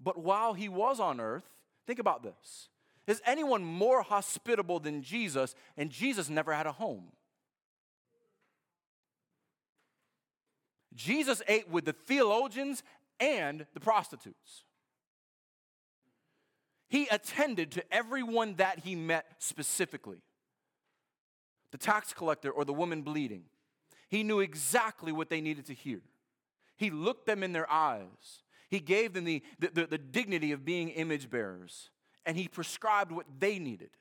[0.00, 1.50] But while he was on earth,
[1.84, 2.68] think about this.
[3.08, 5.56] Is anyone more hospitable than Jesus?
[5.76, 7.08] And Jesus never had a home.
[10.94, 12.84] Jesus ate with the theologians
[13.18, 14.62] and the prostitutes.
[16.92, 20.18] He attended to everyone that he met specifically
[21.70, 23.44] the tax collector or the woman bleeding.
[24.10, 26.02] He knew exactly what they needed to hear.
[26.76, 28.42] He looked them in their eyes.
[28.68, 31.88] He gave them the, the, the, the dignity of being image bearers
[32.26, 33.96] and he prescribed what they needed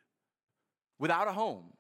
[1.00, 1.72] without a home.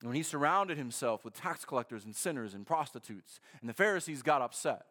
[0.00, 4.42] When he surrounded himself with tax collectors and sinners and prostitutes, and the Pharisees got
[4.42, 4.86] upset,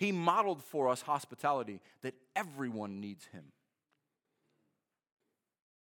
[0.00, 3.44] he modeled for us hospitality that everyone needs him.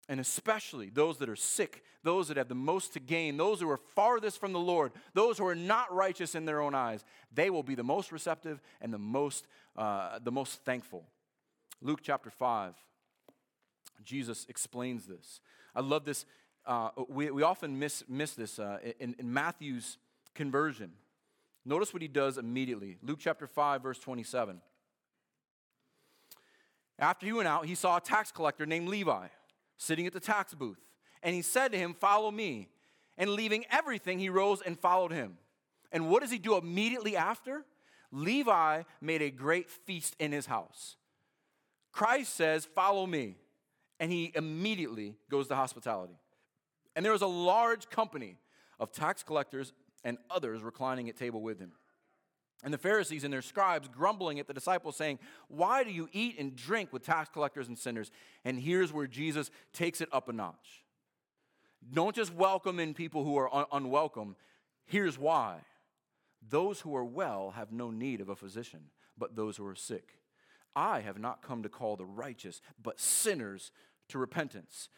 [0.08, 3.70] And especially those that are sick, those that have the most to gain, those who
[3.72, 7.50] are farthest from the Lord, those who are not righteous in their own eyes, they
[7.50, 11.06] will be the most receptive and the most, uh, the most thankful.
[11.82, 12.76] Luke chapter 5,
[14.04, 15.42] Jesus explains this.
[15.74, 16.28] I love this.
[16.68, 19.98] Uh, we, we often miss, miss this uh, in, in Matthew's
[20.36, 20.92] conversion.
[21.66, 22.98] Notice what he does immediately.
[23.02, 24.62] Luke chapter 5, verse 27.
[27.00, 29.28] After he went out, he saw a tax collector named Levi
[29.78, 30.80] sitting at the tax booth.
[31.22, 32.70] And he said to him, Follow me.
[33.18, 35.38] And leaving everything, he rose and followed him.
[35.92, 37.64] And what does he do immediately after?
[38.12, 40.98] Levi made a great feast in his house.
[41.92, 43.38] Christ says, Follow me.
[44.00, 46.18] And he immediately goes to hospitality.
[46.96, 48.38] And there was a large company
[48.80, 49.72] of tax collectors
[50.04, 51.72] and others reclining at table with him.
[52.64, 56.40] And the Pharisees and their scribes grumbling at the disciples, saying, Why do you eat
[56.40, 58.10] and drink with tax collectors and sinners?
[58.46, 60.84] And here's where Jesus takes it up a notch.
[61.92, 64.38] Don't just welcome in people who are un- unwelcome.
[64.86, 65.58] Here's why
[66.50, 68.82] those who are well have no need of a physician,
[69.18, 70.20] but those who are sick.
[70.76, 73.72] I have not come to call the righteous, but sinners
[74.10, 74.90] to repentance.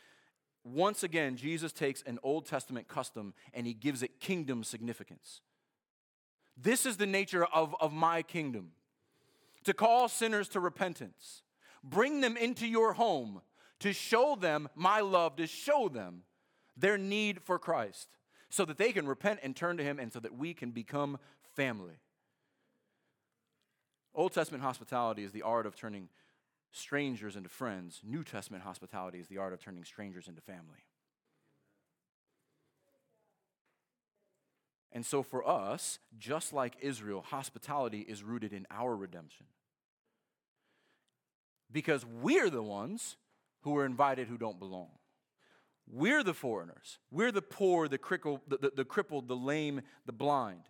[0.66, 5.42] Once again, Jesus takes an Old Testament custom and he gives it kingdom significance.
[6.58, 8.72] This is the nature of, of my kingdom
[9.64, 11.44] to call sinners to repentance,
[11.84, 13.42] bring them into your home,
[13.80, 16.24] to show them my love, to show them
[16.76, 18.08] their need for Christ,
[18.50, 21.20] so that they can repent and turn to him, and so that we can become
[21.56, 22.00] family.
[24.14, 26.10] Old Testament hospitality is the art of turning
[26.76, 28.02] strangers into friends.
[28.04, 30.84] New Testament hospitality is the art of turning strangers into family.
[34.92, 39.46] And so for us, just like Israel, hospitality is rooted in our redemption.
[41.72, 43.18] Because we're the ones
[43.62, 44.90] who are invited who don't belong.
[45.88, 47.00] We're the foreigners.
[47.12, 50.64] We're the poor, the, crippled, the, the, the crippled, the lame, the blind.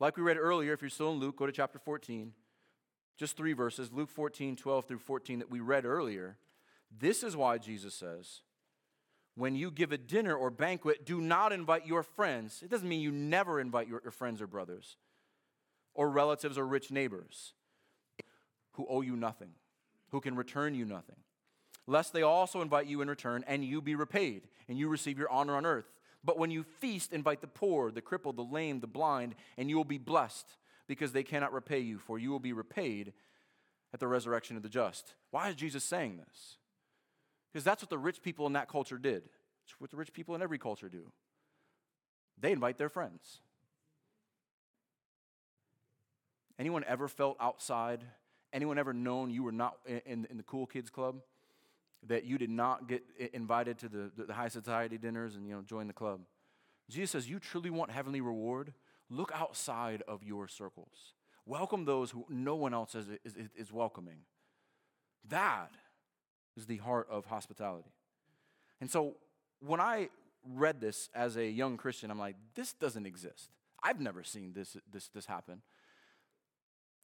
[0.00, 2.32] Like we read earlier, if you're still in Luke, go to chapter 14
[3.18, 6.36] just three verses, Luke 14, 12 through 14, that we read earlier.
[6.96, 8.42] This is why Jesus says,
[9.34, 12.62] when you give a dinner or banquet, do not invite your friends.
[12.62, 14.96] It doesn't mean you never invite your, your friends or brothers,
[15.94, 17.54] or relatives or rich neighbors
[18.72, 19.50] who owe you nothing,
[20.10, 21.16] who can return you nothing,
[21.88, 25.30] lest they also invite you in return and you be repaid and you receive your
[25.30, 25.92] honor on earth.
[26.22, 29.76] But when you feast, invite the poor, the crippled, the lame, the blind, and you
[29.76, 30.56] will be blessed
[30.88, 33.12] because they cannot repay you, for you will be repaid
[33.92, 35.14] at the resurrection of the just.
[35.30, 36.56] Why is Jesus saying this?
[37.52, 39.22] Because that's what the rich people in that culture did.
[39.64, 41.12] It's what the rich people in every culture do.
[42.40, 43.40] They invite their friends.
[46.58, 48.02] Anyone ever felt outside?
[48.52, 51.16] Anyone ever known you were not in, in the cool kids club?
[52.06, 55.62] That you did not get invited to the, the high society dinners and you know
[55.62, 56.20] join the club.
[56.88, 58.72] Jesus says, You truly want heavenly reward?
[59.10, 61.14] Look outside of your circles.
[61.46, 64.18] Welcome those who no one else is, is, is welcoming.
[65.28, 65.70] That
[66.56, 67.90] is the heart of hospitality.
[68.80, 69.14] And so
[69.60, 70.10] when I
[70.44, 73.50] read this as a young Christian, I'm like, this doesn't exist.
[73.82, 75.62] I've never seen this, this, this happen.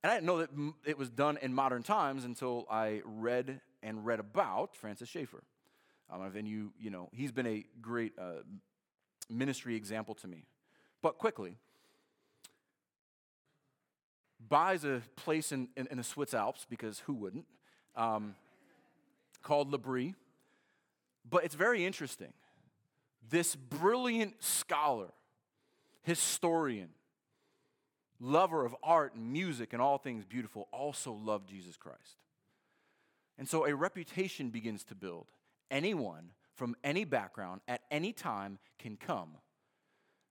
[0.03, 0.51] And I didn't know that
[0.85, 5.43] it was done in modern times until I read and read about Francis Schaeffer.
[6.13, 8.43] Um, and you, you know, he's been a great uh,
[9.31, 10.45] ministry example to me.
[11.01, 11.57] But quickly,
[14.49, 17.47] buys a place in, in, in the Swiss Alps, because who wouldn't,
[17.97, 18.35] um,
[19.43, 20.15] called L'Abri.
[21.29, 22.33] But it's very interesting.
[23.31, 25.09] This brilliant scholar,
[26.03, 26.91] historian,
[28.21, 32.19] lover of art and music and all things beautiful, also loved Jesus Christ.
[33.39, 35.27] And so a reputation begins to build.
[35.71, 39.31] Anyone from any background at any time can come,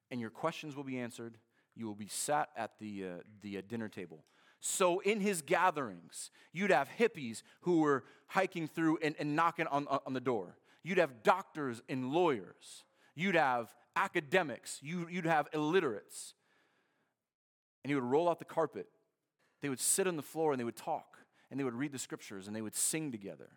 [0.09, 1.37] and your questions will be answered.
[1.75, 3.07] You will be sat at the, uh,
[3.41, 4.23] the uh, dinner table.
[4.59, 9.87] So, in his gatherings, you'd have hippies who were hiking through and, and knocking on,
[9.87, 10.55] on the door.
[10.83, 12.85] You'd have doctors and lawyers.
[13.15, 14.79] You'd have academics.
[14.81, 16.33] You, you'd have illiterates.
[17.83, 18.87] And he would roll out the carpet.
[19.61, 21.17] They would sit on the floor and they would talk
[21.49, 23.49] and they would read the scriptures and they would sing together.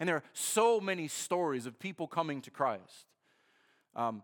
[0.00, 3.06] And there are so many stories of people coming to Christ.
[3.94, 4.22] Um,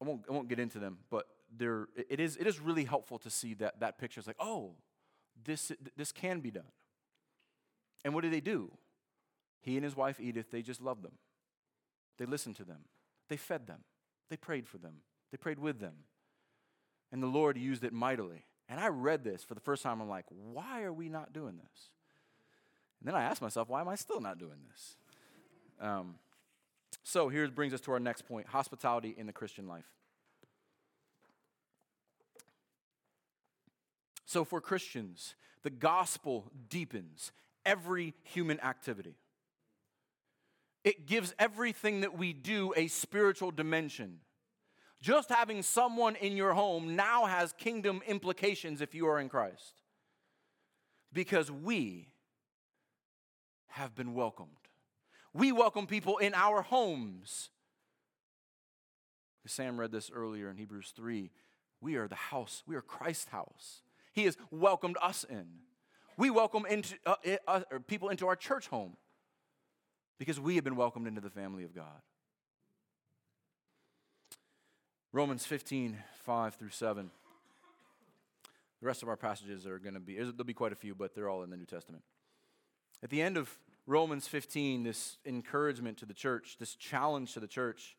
[0.00, 1.26] I, won't, I won't get into them, but
[1.56, 4.20] there, it, is, it is really helpful to see that, that picture.
[4.20, 4.72] It's like, oh,
[5.44, 6.70] this, this can be done.
[8.04, 8.72] And what did they do?
[9.60, 11.12] He and his wife Edith, they just loved them.
[12.18, 12.80] They listened to them.
[13.28, 13.80] They fed them.
[14.30, 14.96] They prayed for them.
[15.30, 15.94] They prayed with them.
[17.10, 18.44] And the Lord used it mightily.
[18.68, 20.00] And I read this for the first time.
[20.00, 21.88] I'm like, why are we not doing this?
[23.00, 24.96] And then I asked myself, why am I still not doing this?
[25.80, 26.16] Um,
[27.02, 29.84] so here brings us to our next point hospitality in the Christian life.
[34.34, 37.30] So for Christians, the gospel deepens
[37.64, 39.14] every human activity.
[40.82, 44.18] It gives everything that we do a spiritual dimension.
[45.00, 49.82] Just having someone in your home now has kingdom implications if you are in Christ.
[51.12, 52.08] Because we
[53.68, 54.50] have been welcomed.
[55.32, 57.50] We welcome people in our homes.
[59.46, 61.30] Sam read this earlier in Hebrews 3.
[61.80, 63.83] We are the house, we are Christ's house.
[64.14, 65.46] He has welcomed us in.
[66.16, 68.96] We welcome into, uh, uh, people into our church home
[70.18, 72.00] because we have been welcomed into the family of God.
[75.12, 77.10] Romans 15, 5 through 7.
[78.80, 81.14] The rest of our passages are going to be, there'll be quite a few, but
[81.14, 82.04] they're all in the New Testament.
[83.02, 87.46] At the end of Romans 15, this encouragement to the church, this challenge to the
[87.48, 87.96] church,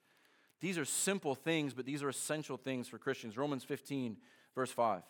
[0.62, 3.38] these are simple things, but these are essential things for Christians.
[3.38, 4.18] Romans 15,
[4.56, 5.02] verse 5.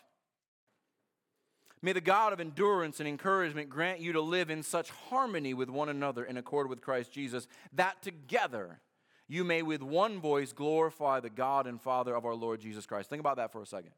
[1.81, 5.69] May the God of endurance and encouragement grant you to live in such harmony with
[5.69, 8.79] one another in accord with Christ Jesus, that together
[9.27, 13.09] you may with one voice glorify the God and Father of our Lord Jesus Christ.
[13.09, 13.91] Think about that for a second.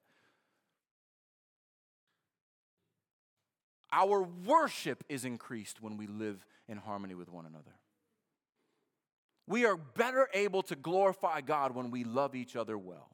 [3.91, 7.71] Our worship is increased when we live in harmony with one another.
[9.47, 13.09] We are better able to glorify God when we love each other well.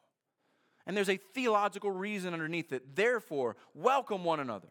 [0.86, 2.96] And there's a theological reason underneath it.
[2.96, 4.68] Therefore, welcome one another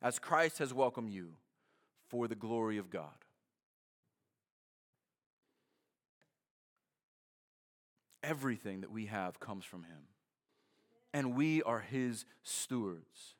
[0.00, 1.34] as Christ has welcomed you
[2.08, 3.10] for the glory of God.
[8.22, 10.06] Everything that we have comes from Him,
[11.12, 13.34] and we are His stewards.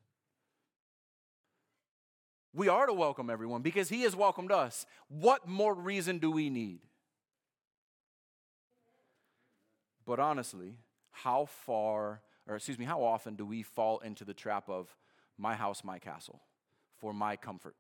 [2.53, 4.85] We are to welcome everyone because He has welcomed us.
[5.09, 6.81] What more reason do we need?
[10.05, 10.75] But honestly,
[11.13, 14.95] how far, or excuse me, how often do we fall into the trap of
[15.39, 16.41] my house, my castle,
[16.99, 17.77] for my comfort?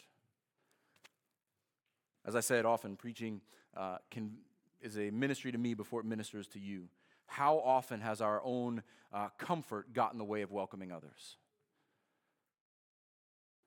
[2.24, 3.40] As I said often, preaching
[3.76, 4.36] uh, can,
[4.80, 6.88] is a ministry to me before it ministers to you.
[7.26, 11.36] How often has our own uh, comfort got in the way of welcoming others?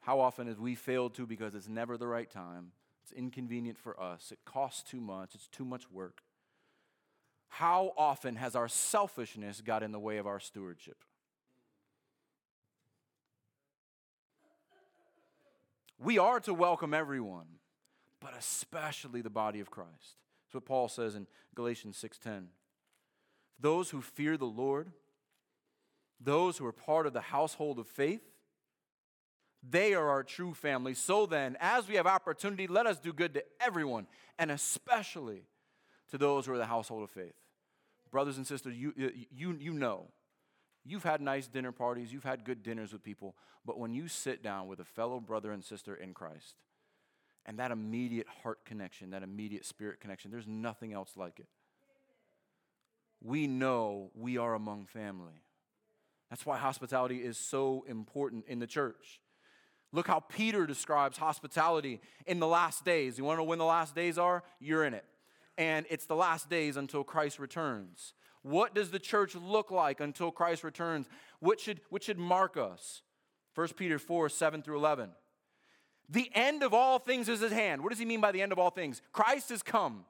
[0.02, 2.72] How often have we failed to because it's never the right time?
[3.04, 4.32] It's inconvenient for us.
[4.32, 5.36] It costs too much.
[5.36, 6.22] It's too much work.
[7.56, 10.98] How often has our selfishness got in the way of our stewardship?
[15.98, 17.46] We are to welcome everyone,
[18.20, 20.18] but especially the body of Christ.
[20.44, 22.50] That's what Paul says in Galatians 6:10.
[23.58, 24.92] Those who fear the Lord,
[26.20, 28.30] those who are part of the household of faith,
[29.64, 30.94] they are our true family.
[30.94, 35.48] So then, as we have opportunity, let us do good to everyone, and especially
[36.10, 37.45] to those who are the household of faith.
[38.12, 40.08] Brothers and sisters, you, uh, you, you know,
[40.86, 43.36] you've had nice dinner parties, you've had good dinners with people,
[43.66, 46.56] but when you sit down with a fellow brother and sister in Christ,
[47.46, 51.48] and that immediate heart connection, that immediate spirit connection, there's nothing else like it.
[53.24, 55.42] We know we are among family.
[56.30, 59.20] That's why hospitality is so important in the church.
[59.92, 63.18] Look how Peter describes hospitality in the last days.
[63.18, 64.44] You want to know when the last days are?
[64.60, 65.06] You're in it.
[65.58, 68.14] And it's the last days until Christ returns.
[68.42, 71.08] What does the church look like until Christ returns?
[71.40, 73.02] What should, what should mark us?
[73.56, 75.10] 1 Peter 4 7 through 11.
[76.10, 77.82] The end of all things is at hand.
[77.82, 79.02] What does he mean by the end of all things?
[79.12, 80.06] Christ has come.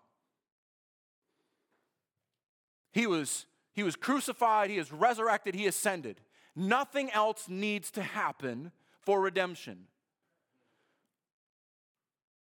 [2.91, 6.21] He was, he was crucified, he is resurrected, he ascended.
[6.55, 8.71] Nothing else needs to happen
[9.01, 9.87] for redemption.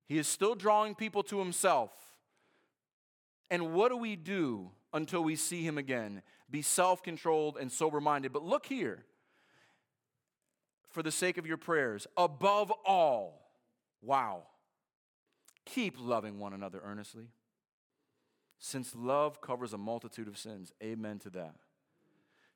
[0.07, 1.91] He is still drawing people to himself.
[3.53, 6.23] And what do we do until we see him again?
[6.51, 8.33] Be self controlled and sober minded.
[8.33, 9.05] But look here,
[10.89, 13.53] for the sake of your prayers, above all,
[14.01, 14.45] wow,
[15.67, 17.27] keep loving one another earnestly,
[18.59, 20.73] since love covers a multitude of sins.
[20.83, 21.57] Amen to that.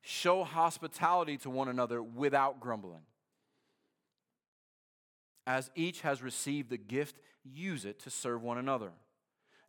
[0.01, 3.03] Show hospitality to one another without grumbling.
[5.47, 8.93] As each has received the gift, use it to serve one another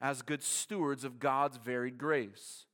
[0.02, 2.66] as good stewards of God's varied grace.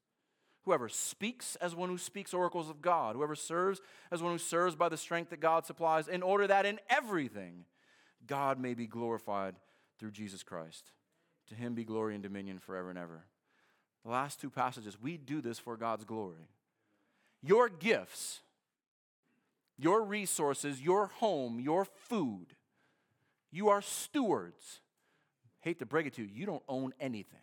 [0.64, 4.76] Whoever speaks as one who speaks oracles of God, whoever serves as one who serves
[4.76, 7.66] by the strength that God supplies, in order that in everything
[8.26, 9.56] God may be glorified
[10.00, 10.92] through Jesus Christ.
[11.50, 13.26] To him be glory and dominion forever and ever.
[14.06, 16.48] The last two passages, we do this for God's glory.
[17.42, 18.40] Your gifts,
[19.78, 22.56] your resources, your home, your food,
[23.52, 24.80] you are stewards.
[25.64, 27.40] Hate to break it to you, you don't own anything.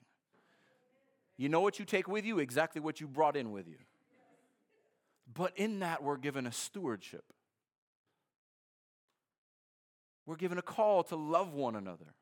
[1.39, 2.39] You know what you take with you?
[2.39, 3.79] Exactly what you brought in with you.
[5.33, 7.25] But in that, we're given a stewardship.
[10.27, 12.14] We're given a call to love one another.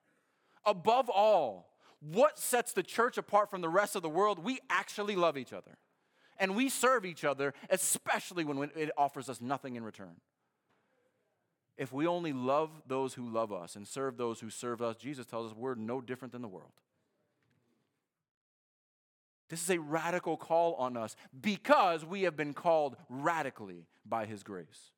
[0.65, 1.69] Above all,
[2.01, 4.45] what sets the church apart from the rest of the world?
[4.45, 5.79] We actually love each other.
[6.39, 10.21] And we serve each other, especially when it offers us nothing in return.
[11.79, 15.25] If we only love those who love us and serve those who serve us, Jesus
[15.25, 16.73] tells us we're no different than the world.
[19.49, 24.43] This is a radical call on us because we have been called radically by his
[24.43, 24.91] grace.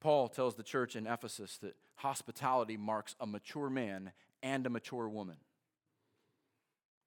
[0.00, 5.08] Paul tells the church in Ephesus that hospitality marks a mature man and a mature
[5.08, 5.36] woman.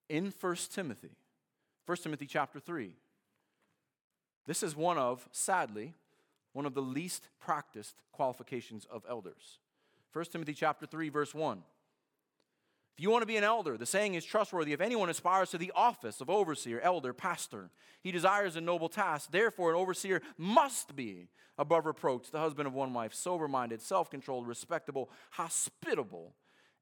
[0.09, 1.15] In 1 Timothy,
[1.85, 2.93] 1 Timothy chapter 3,
[4.45, 5.93] this is one of, sadly,
[6.53, 9.59] one of the least practiced qualifications of elders.
[10.13, 11.63] 1 Timothy chapter 3 verse 1.
[12.97, 14.73] If you want to be an elder, the saying is trustworthy.
[14.73, 17.69] If anyone aspires to the office of overseer, elder, pastor,
[18.01, 19.31] he desires a noble task.
[19.31, 24.09] Therefore, an overseer must be above reproach, the husband of one wife, sober minded, self
[24.09, 26.35] controlled, respectable, hospitable,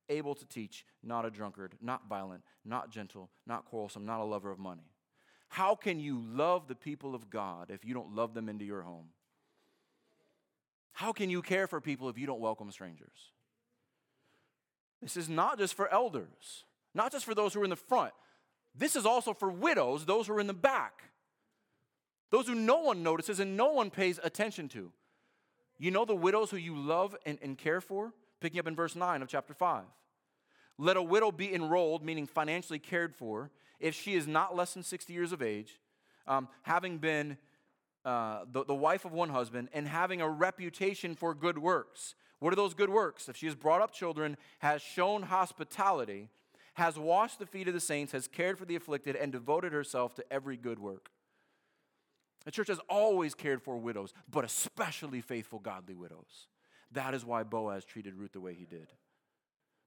[0.10, 4.50] able to teach, not a drunkard, not violent, not gentle, not quarrelsome, not a lover
[4.50, 4.92] of money.
[5.50, 8.82] How can you love the people of God if you don't love them into your
[8.82, 9.10] home?
[11.00, 13.32] How can you care for people if you don't welcome strangers?
[15.02, 18.12] This is not just for elders, not just for those who are in the front.
[18.76, 21.04] This is also for widows, those who are in the back,
[22.32, 24.92] those who no one notices and no one pays attention to.
[25.78, 28.12] You know the widows who you love and, and care for?
[28.42, 29.86] Picking up in verse 9 of chapter 5.
[30.78, 34.84] Let a widow be enrolled, meaning financially cared for, if she is not less than
[34.84, 35.80] 60 years of age,
[36.28, 37.38] um, having been
[38.10, 42.16] uh, the, the wife of one husband, and having a reputation for good works.
[42.40, 43.30] What are those good works?
[43.30, 46.30] If she has brought up children, has shown hospitality,
[46.74, 50.16] has washed the feet of the saints, has cared for the afflicted, and devoted herself
[50.16, 51.12] to every good work.
[52.46, 56.48] The church has always cared for widows, but especially faithful, godly widows.
[56.92, 58.88] That is why Boaz treated Ruth the way he did,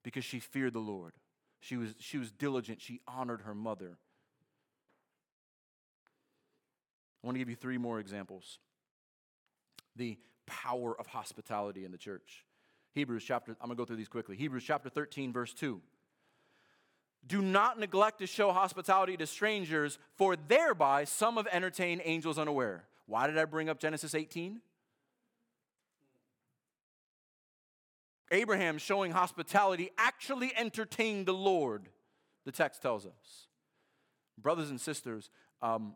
[0.05, 1.15] because she feared the Lord.
[1.59, 3.99] She was, she was diligent, she honored her mother.
[7.23, 8.59] I want to give you three more examples.
[9.97, 12.45] The power of hospitality in the church.
[12.95, 14.37] Hebrews chapter, I'm going to go through these quickly.
[14.37, 15.81] Hebrews chapter 13, verse 2.
[17.27, 22.85] Do not neglect to show hospitality to strangers, for thereby some have entertained angels unaware.
[23.07, 24.61] Why did I bring up Genesis 18?
[28.33, 31.89] Abraham, showing hospitality, actually entertained the Lord,
[32.45, 33.47] the text tells us.
[34.41, 35.95] Brothers and sisters, um,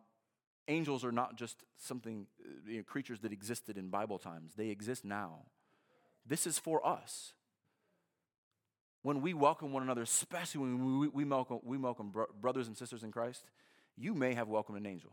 [0.69, 4.69] angels are not just something, uh, you know, creatures that existed in Bible times, they
[4.69, 5.41] exist now.
[6.27, 7.33] This is for us.
[9.03, 12.77] When we welcome one another, especially when we, we welcome, we welcome bro- brothers and
[12.77, 13.45] sisters in Christ,
[13.97, 15.13] you may have welcomed an angel.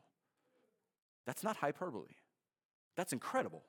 [1.26, 2.16] That's not hyperbole,
[2.96, 3.64] that's incredible.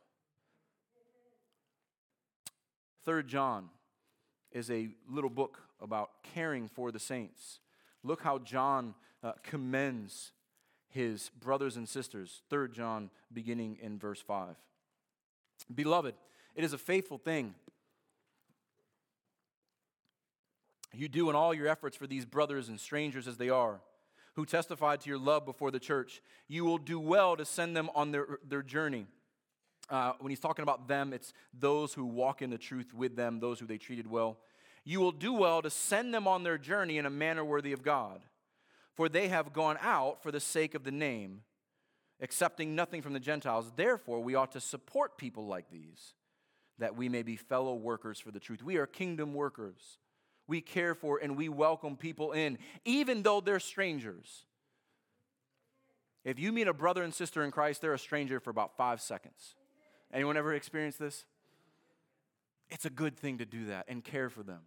[3.04, 3.68] Third John
[4.50, 7.60] is a little book about caring for the saints.
[8.02, 10.32] Look how John uh, commends
[10.94, 12.40] his brothers and sisters.
[12.48, 14.56] Third John, beginning in verse 5.
[15.74, 16.14] Beloved,
[16.54, 17.54] it is a faithful thing
[20.92, 23.80] you do in all your efforts for these brothers and strangers as they are,
[24.34, 26.22] who testified to your love before the church.
[26.46, 29.06] You will do well to send them on their, their journey
[29.90, 33.40] uh, when he's talking about them, it's those who walk in the truth with them,
[33.40, 34.38] those who they treated well.
[34.84, 37.82] You will do well to send them on their journey in a manner worthy of
[37.82, 38.20] God,
[38.94, 41.42] for they have gone out for the sake of the name,
[42.20, 43.72] accepting nothing from the Gentiles.
[43.74, 46.14] Therefore, we ought to support people like these,
[46.78, 48.62] that we may be fellow workers for the truth.
[48.62, 49.98] We are kingdom workers.
[50.46, 54.44] We care for and we welcome people in, even though they're strangers.
[56.24, 59.00] If you meet a brother and sister in Christ, they're a stranger for about five
[59.00, 59.54] seconds.
[60.12, 61.24] Anyone ever experienced this?
[62.70, 64.60] It's a good thing to do that and care for them.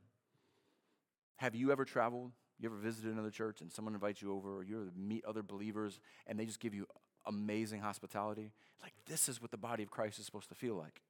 [1.37, 2.31] Have you ever traveled?
[2.59, 5.99] You ever visited another church and someone invites you over, or you meet other believers
[6.25, 6.87] and they just give you
[7.25, 8.51] amazing hospitality?
[8.81, 11.01] Like, this is what the body of Christ is supposed to feel like.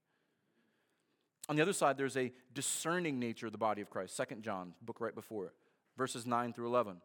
[1.49, 4.15] On the other side, there's a discerning nature of the body of Christ.
[4.15, 5.53] Second John, book right before it,
[5.97, 6.97] verses 9 through 11.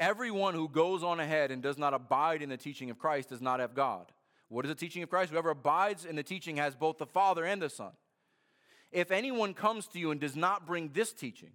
[0.00, 3.42] Everyone who goes on ahead and does not abide in the teaching of Christ does
[3.42, 4.10] not have God.
[4.48, 5.30] What is the teaching of Christ?
[5.30, 7.92] Whoever abides in the teaching has both the Father and the Son.
[8.90, 11.52] If anyone comes to you and does not bring this teaching,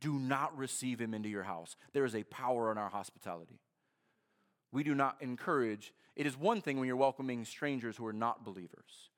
[0.00, 1.76] do not receive him into your house.
[1.92, 3.60] There is a power in our hospitality.
[4.70, 8.44] We do not encourage, it is one thing when you're welcoming strangers who are not
[8.44, 9.10] believers,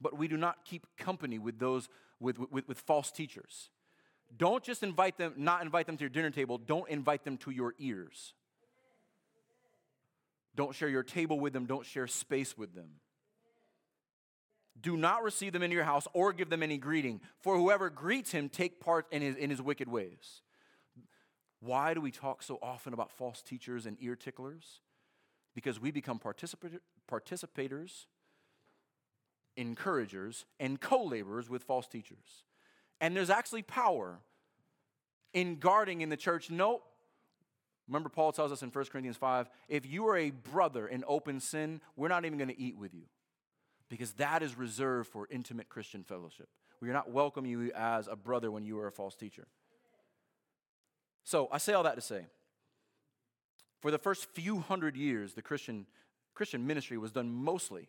[0.00, 1.88] but we do not keep company with those
[2.20, 3.70] with, with, with false teachers.
[4.36, 7.50] Don't just invite them, not invite them to your dinner table, don't invite them to
[7.50, 8.34] your ears.
[10.58, 11.66] Don't share your table with them.
[11.66, 12.88] Don't share space with them.
[14.80, 18.32] Do not receive them into your house or give them any greeting, for whoever greets
[18.32, 20.42] him take part in his, in his wicked ways.
[21.60, 24.80] Why do we talk so often about false teachers and ear ticklers?
[25.54, 26.78] Because we become participa-
[27.10, 28.06] participators,
[29.56, 32.44] encouragers, and co laborers with false teachers.
[33.00, 34.20] And there's actually power
[35.32, 36.50] in guarding in the church.
[36.50, 36.84] Nope,
[37.88, 41.40] Remember, Paul tells us in 1 Corinthians 5 if you are a brother in open
[41.40, 43.04] sin, we're not even going to eat with you
[43.88, 46.48] because that is reserved for intimate Christian fellowship.
[46.80, 49.46] We are not welcoming you as a brother when you are a false teacher.
[51.24, 52.26] So I say all that to say
[53.80, 55.86] for the first few hundred years, the Christian,
[56.34, 57.88] Christian ministry was done mostly,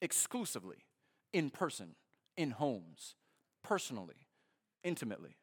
[0.00, 0.84] exclusively,
[1.32, 1.94] in person,
[2.36, 3.14] in homes,
[3.62, 4.26] personally,
[4.82, 5.36] intimately.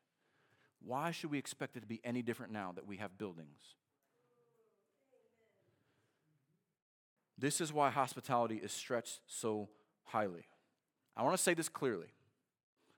[0.84, 3.76] Why should we expect it to be any different now that we have buildings?
[7.38, 9.70] This is why hospitality is stretched so
[10.12, 10.45] highly.
[11.16, 12.07] I want to say this clearly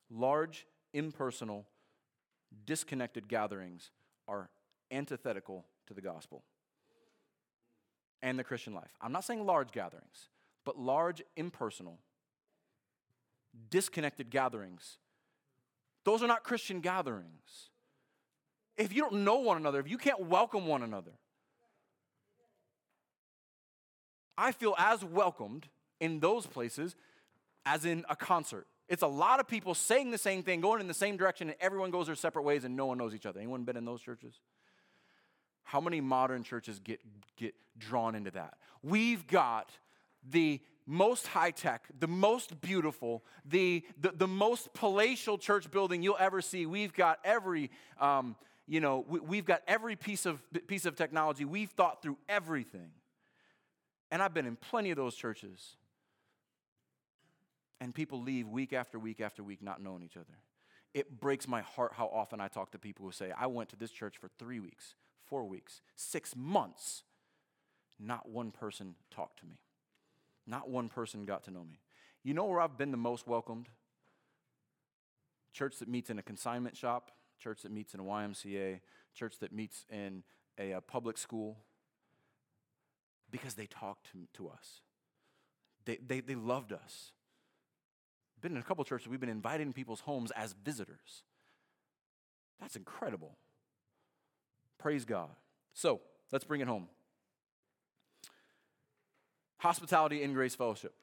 [0.09, 1.65] large, impersonal,
[2.65, 3.89] disconnected gatherings
[4.27, 4.49] are
[4.91, 6.43] antithetical to the gospel
[8.21, 8.91] and the Christian life.
[9.01, 10.29] I'm not saying large gatherings,
[10.65, 11.99] but large, impersonal,
[13.69, 14.97] disconnected gatherings.
[16.05, 17.69] Those are not Christian gatherings.
[18.77, 21.11] If you don't know one another, if you can't welcome one another,
[24.37, 25.67] I feel as welcomed
[26.03, 26.97] in those places
[27.65, 28.67] as in a concert.
[28.89, 31.57] It's a lot of people saying the same thing, going in the same direction, and
[31.61, 33.39] everyone goes their separate ways and no one knows each other.
[33.39, 34.35] Anyone been in those churches?
[35.63, 36.99] How many modern churches get,
[37.37, 38.55] get drawn into that?
[38.83, 39.71] We've got
[40.29, 46.17] the most high tech, the most beautiful, the, the, the, most palatial church building you'll
[46.19, 46.65] ever see.
[46.65, 48.35] We've got every, um,
[48.67, 51.45] you know, we, have got every piece of, piece of technology.
[51.45, 52.91] We've thought through everything.
[54.11, 55.77] And I've been in plenty of those churches.
[57.83, 60.37] And people leave week after week after week not knowing each other.
[60.93, 63.75] It breaks my heart how often I talk to people who say, I went to
[63.75, 67.03] this church for three weeks, four weeks, six months.
[67.99, 69.57] Not one person talked to me.
[70.47, 71.81] Not one person got to know me.
[72.23, 73.67] You know where I've been the most welcomed?
[75.51, 78.79] Church that meets in a consignment shop, church that meets in a YMCA,
[79.13, 80.23] church that meets in
[80.57, 81.57] a, a public school,
[83.29, 84.79] because they talked to, to us.
[85.83, 87.11] They, they, they loved us.
[88.43, 91.23] Been in a couple churches, we've been invited in people's homes as visitors.
[92.59, 93.37] That's incredible.
[94.77, 95.29] Praise God.
[95.73, 96.87] So let's bring it home.
[99.57, 100.93] Hospitality in Grace Fellowship.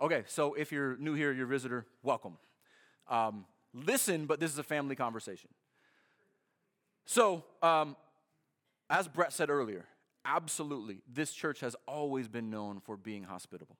[0.00, 2.38] Okay, so if you're new here, you're a visitor, welcome.
[3.08, 3.44] Um,
[3.74, 5.50] listen, but this is a family conversation.
[7.04, 7.94] So, um,
[8.88, 9.84] as Brett said earlier,
[10.24, 13.76] absolutely, this church has always been known for being hospitable.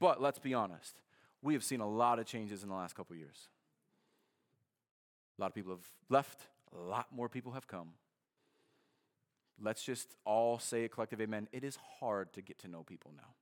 [0.00, 1.00] But let's be honest,
[1.42, 3.48] we have seen a lot of changes in the last couple years.
[5.38, 6.40] A lot of people have left,
[6.76, 7.90] a lot more people have come.
[9.60, 11.48] Let's just all say a collective amen.
[11.52, 13.34] It is hard to get to know people now.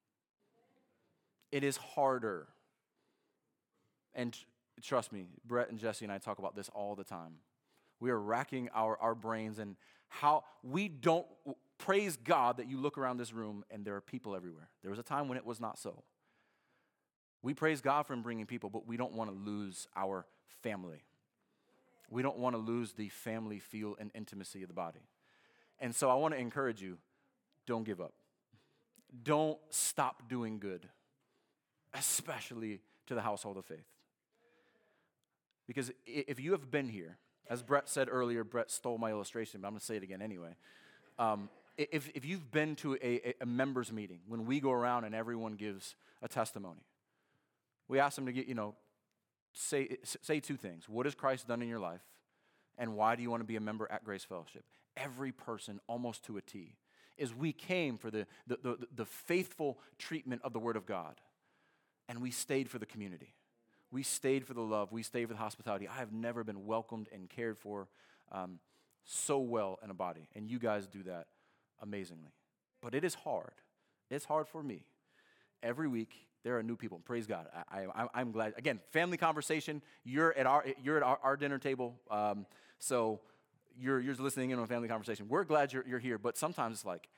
[1.52, 2.48] It is harder.
[4.14, 4.36] And
[4.82, 7.34] trust me, Brett and Jesse and I talk about this all the time.
[8.00, 9.76] We are racking our, our brains and
[10.08, 11.26] how we don't
[11.78, 14.68] praise God that you look around this room and there are people everywhere.
[14.82, 16.02] There was a time when it was not so.
[17.42, 20.26] We praise God for bringing people, but we don't want to lose our
[20.62, 21.04] family.
[22.10, 25.00] We don't want to lose the family feel and intimacy of the body.
[25.78, 26.98] And so I want to encourage you
[27.66, 28.12] don't give up.
[29.22, 30.88] Don't stop doing good,
[31.94, 33.86] especially to the household of faith.
[35.66, 37.18] Because if you have been here,
[37.48, 40.22] as Brett said earlier, Brett stole my illustration, but I'm going to say it again
[40.22, 40.56] anyway.
[41.18, 45.14] Um, if, if you've been to a, a members meeting, when we go around and
[45.14, 46.80] everyone gives a testimony,
[47.88, 48.74] we ask them to get, you know,
[49.52, 50.88] say, say two things.
[50.88, 52.02] What has Christ done in your life?
[52.78, 54.64] And why do you want to be a member at Grace Fellowship?
[54.96, 56.76] Every person, almost to a T,
[57.16, 61.20] is we came for the, the, the, the faithful treatment of the Word of God.
[62.08, 63.34] And we stayed for the community.
[63.90, 64.92] We stayed for the love.
[64.92, 65.88] We stayed for the hospitality.
[65.88, 67.88] I have never been welcomed and cared for
[68.30, 68.58] um,
[69.04, 70.28] so well in a body.
[70.34, 71.26] And you guys do that
[71.80, 72.32] amazingly.
[72.82, 73.54] But it is hard.
[74.10, 74.84] It's hard for me.
[75.62, 77.00] Every week, there are new people.
[77.04, 77.48] Praise God.
[77.72, 78.54] I, am glad.
[78.56, 79.82] Again, family conversation.
[80.04, 81.96] You're at our, you're at our, our dinner table.
[82.08, 82.46] Um,
[82.78, 83.18] so
[83.76, 85.26] you're, you're listening in on family conversation.
[85.28, 87.08] We're glad you're, you're here, but sometimes it's like,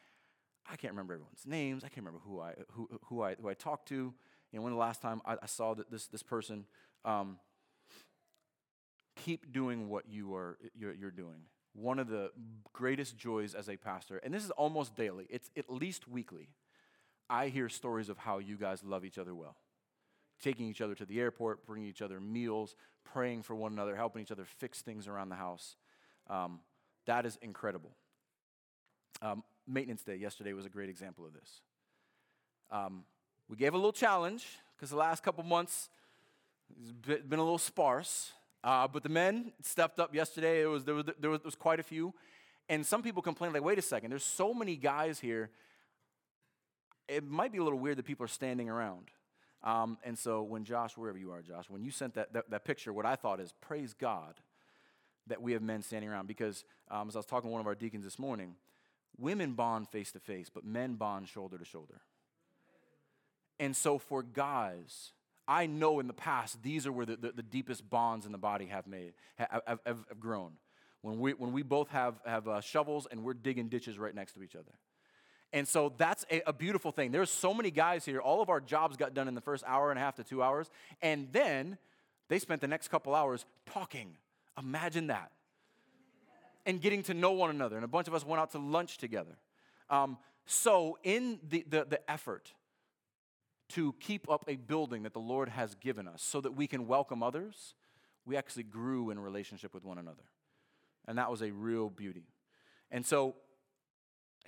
[0.72, 1.84] I can't remember everyone's names.
[1.84, 3.94] I can't remember who I, who, who I, who I talked to.
[3.94, 4.14] You
[4.54, 6.64] know, when the last time I, I saw this, this person.
[7.04, 7.38] Um,
[9.14, 11.42] keep doing what you are, you're, you're doing.
[11.74, 12.30] One of the
[12.72, 16.48] greatest joys as a pastor, and this is almost daily, it's at least weekly
[17.30, 19.56] I hear stories of how you guys love each other well.
[20.42, 24.22] Taking each other to the airport, bringing each other meals, praying for one another, helping
[24.22, 25.76] each other fix things around the house.
[26.28, 26.60] Um,
[27.06, 27.90] that is incredible.
[29.20, 31.60] Um, maintenance day yesterday was a great example of this.
[32.70, 33.04] Um,
[33.48, 35.88] we gave a little challenge because the last couple months
[36.78, 38.32] has been a little sparse.
[38.62, 40.62] Uh, but the men stepped up yesterday.
[40.62, 42.12] It was, there, was, there, was, there was quite a few.
[42.68, 45.50] And some people complained, like, wait a second, there's so many guys here
[47.09, 49.11] it might be a little weird that people are standing around.
[49.62, 52.64] Um, and so when Josh, wherever you are, Josh, when you sent that, that, that,
[52.64, 54.34] picture, what I thought is, praise God
[55.26, 56.28] that we have men standing around.
[56.28, 58.54] Because um, as I was talking to one of our deacons this morning,
[59.18, 62.00] women bond face to face, but men bond shoulder to shoulder.
[63.59, 65.12] And so for guys,
[65.48, 68.38] I know in the past, these are where the, the, the deepest bonds in the
[68.38, 70.52] body have made, have, have, have, grown.
[71.02, 74.34] When we, when we both have, have uh, shovels and we're digging ditches right next
[74.34, 74.72] to each other.
[75.53, 77.11] And so that's a, a, beautiful thing.
[77.11, 78.20] There's so many guys here.
[78.20, 80.42] All of our jobs got done in the first hour and a half to two
[80.42, 80.70] hours.
[81.01, 81.78] And then
[82.28, 84.16] they spent the next couple hours talking.
[84.59, 85.32] Imagine that.
[86.66, 87.76] And getting to know one another.
[87.76, 89.38] And a bunch of us went out to lunch together.
[89.88, 92.53] Um, so, in the, the, the effort
[93.70, 96.86] to keep up a building that the Lord has given us so that we can
[96.86, 97.74] welcome others,
[98.26, 100.24] we actually grew in relationship with one another.
[101.07, 102.24] And that was a real beauty.
[102.90, 103.36] And so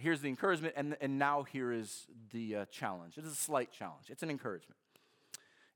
[0.01, 3.19] here's the encouragement, and, and now here is the uh, challenge.
[3.19, 4.77] It is a slight challenge, it's an encouragement.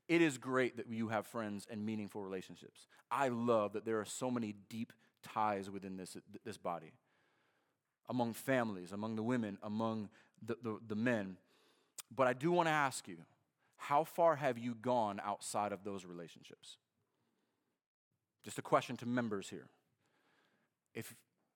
[0.07, 2.85] It is great that you have friends and meaningful relationships.
[3.09, 6.93] I love that there are so many deep ties within this, this body,
[8.07, 10.09] among families, among the women, among
[10.45, 11.37] the, the, the men.
[12.15, 13.17] But I do want to ask you
[13.77, 16.77] how far have you gone outside of those relationships?
[18.43, 19.67] Just a question to members here.
[20.93, 21.15] If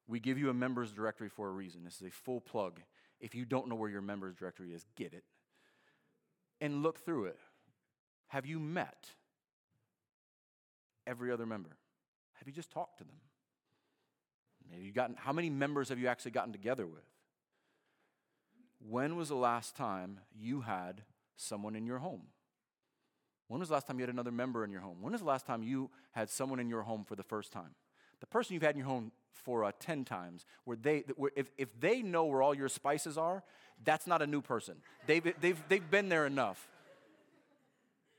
[0.09, 1.83] we give you a members directory for a reason.
[1.83, 2.81] This is a full plug.
[3.19, 5.23] If you don't know where your members directory is, get it.
[6.59, 7.39] And look through it.
[8.27, 9.11] Have you met
[11.05, 11.77] every other member?
[12.33, 13.15] Have you just talked to them?
[14.71, 17.03] Have you gotten how many members have you actually gotten together with?
[18.79, 21.03] When was the last time you had
[21.35, 22.23] someone in your home?
[23.47, 25.01] When was the last time you had another member in your home?
[25.01, 27.75] When was the last time you had someone in your home for the first time?
[28.19, 31.51] The person you've had in your home for uh, 10 times, where they, where if,
[31.57, 33.43] if they know where all your spices are,
[33.83, 34.75] that's not a new person.
[35.07, 36.67] They've, they've, they've been there enough.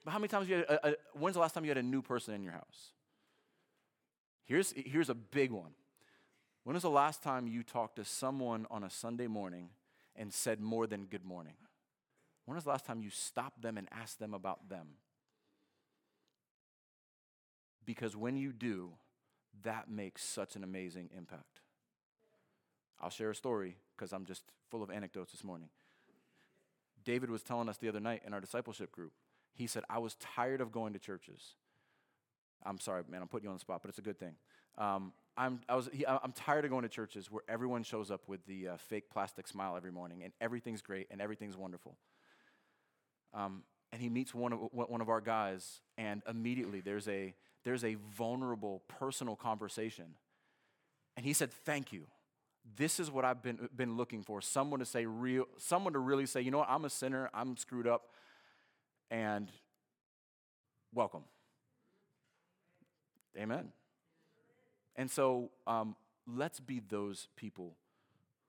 [0.04, 1.82] but how many times you had a, a, when's the last time you had a
[1.82, 2.92] new person in your house?
[4.44, 5.72] Here's, here's a big one.
[6.64, 9.70] When was the last time you talked to someone on a Sunday morning
[10.16, 11.54] and said more than good morning?
[12.44, 14.88] When was the last time you stopped them and asked them about them?
[17.84, 18.90] Because when you do,
[19.62, 21.60] that makes such an amazing impact.
[23.00, 25.68] I'll share a story because I'm just full of anecdotes this morning.
[27.04, 29.12] David was telling us the other night in our discipleship group,
[29.54, 31.54] he said, I was tired of going to churches.
[32.64, 34.34] I'm sorry, man, I'm putting you on the spot, but it's a good thing.
[34.76, 38.28] Um, I'm, I was, he, I'm tired of going to churches where everyone shows up
[38.28, 41.96] with the uh, fake plastic smile every morning and everything's great and everything's wonderful.
[43.32, 47.34] Um, and he meets one of, one of our guys, and immediately there's a,
[47.64, 50.14] there's a vulnerable, personal conversation.
[51.16, 52.06] And he said, Thank you.
[52.76, 56.26] This is what I've been, been looking for someone to say real, someone to really
[56.26, 58.10] say, you know what, I'm a sinner, I'm screwed up,
[59.10, 59.50] and
[60.94, 61.24] welcome.
[63.36, 63.72] Amen.
[64.96, 65.96] And so um,
[66.26, 67.76] let's be those people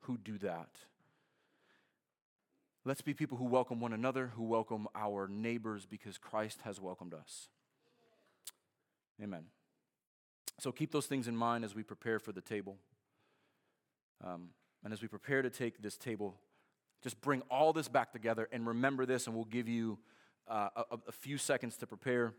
[0.01, 0.69] who do that.
[2.83, 7.13] Let's be people who welcome one another, who welcome our neighbors because Christ has welcomed
[7.13, 7.47] us.
[9.21, 9.45] Amen.
[10.59, 12.77] So keep those things in mind as we prepare for the table.
[14.23, 14.49] Um,
[14.83, 16.35] and as we prepare to take this table,
[17.03, 19.97] just bring all this back together and remember this, and we'll give you
[20.47, 22.33] uh, a, a few seconds to prepare,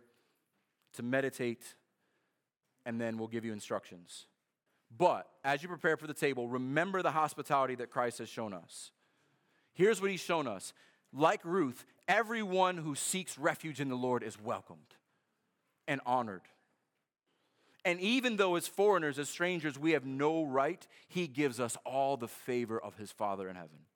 [0.95, 1.65] to meditate,
[2.85, 4.27] and then we'll give you instructions.
[4.97, 8.91] But as you prepare for the table, remember the hospitality that Christ has shown us.
[9.73, 10.73] Here's what he's shown us.
[11.13, 14.97] Like Ruth, everyone who seeks refuge in the Lord is welcomed
[15.89, 16.43] and honored.
[17.85, 22.17] And even though as foreigners, as strangers, we have no right, he gives us all
[22.17, 23.87] the favor of his Father in heaven.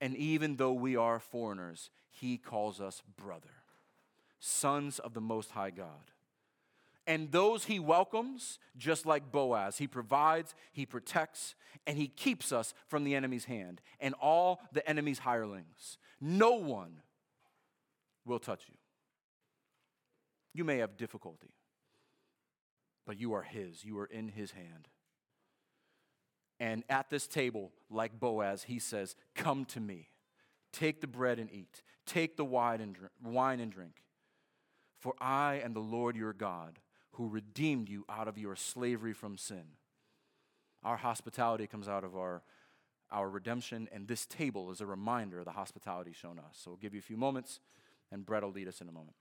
[0.00, 3.62] And even though we are foreigners, he calls us brother,
[4.40, 6.10] sons of the Most High God.
[7.06, 11.54] And those he welcomes, just like Boaz, he provides, he protects,
[11.86, 15.98] and he keeps us from the enemy's hand and all the enemy's hirelings.
[16.20, 16.96] No one
[18.24, 18.74] will touch you.
[20.52, 21.50] You may have difficulty
[23.06, 23.84] but you are His.
[23.84, 24.88] You are in His hand.
[26.58, 30.08] And at this table, like Boaz, he says, Come to me.
[30.72, 31.82] Take the bread and eat.
[32.06, 34.02] Take the wine and drink.
[34.98, 36.78] For I am the Lord your God,
[37.12, 39.64] who redeemed you out of your slavery from sin.
[40.82, 42.42] Our hospitality comes out of our,
[43.10, 46.58] our redemption, and this table is a reminder of the hospitality shown us.
[46.62, 47.60] So we'll give you a few moments,
[48.10, 49.16] and Brett will lead us in a moment.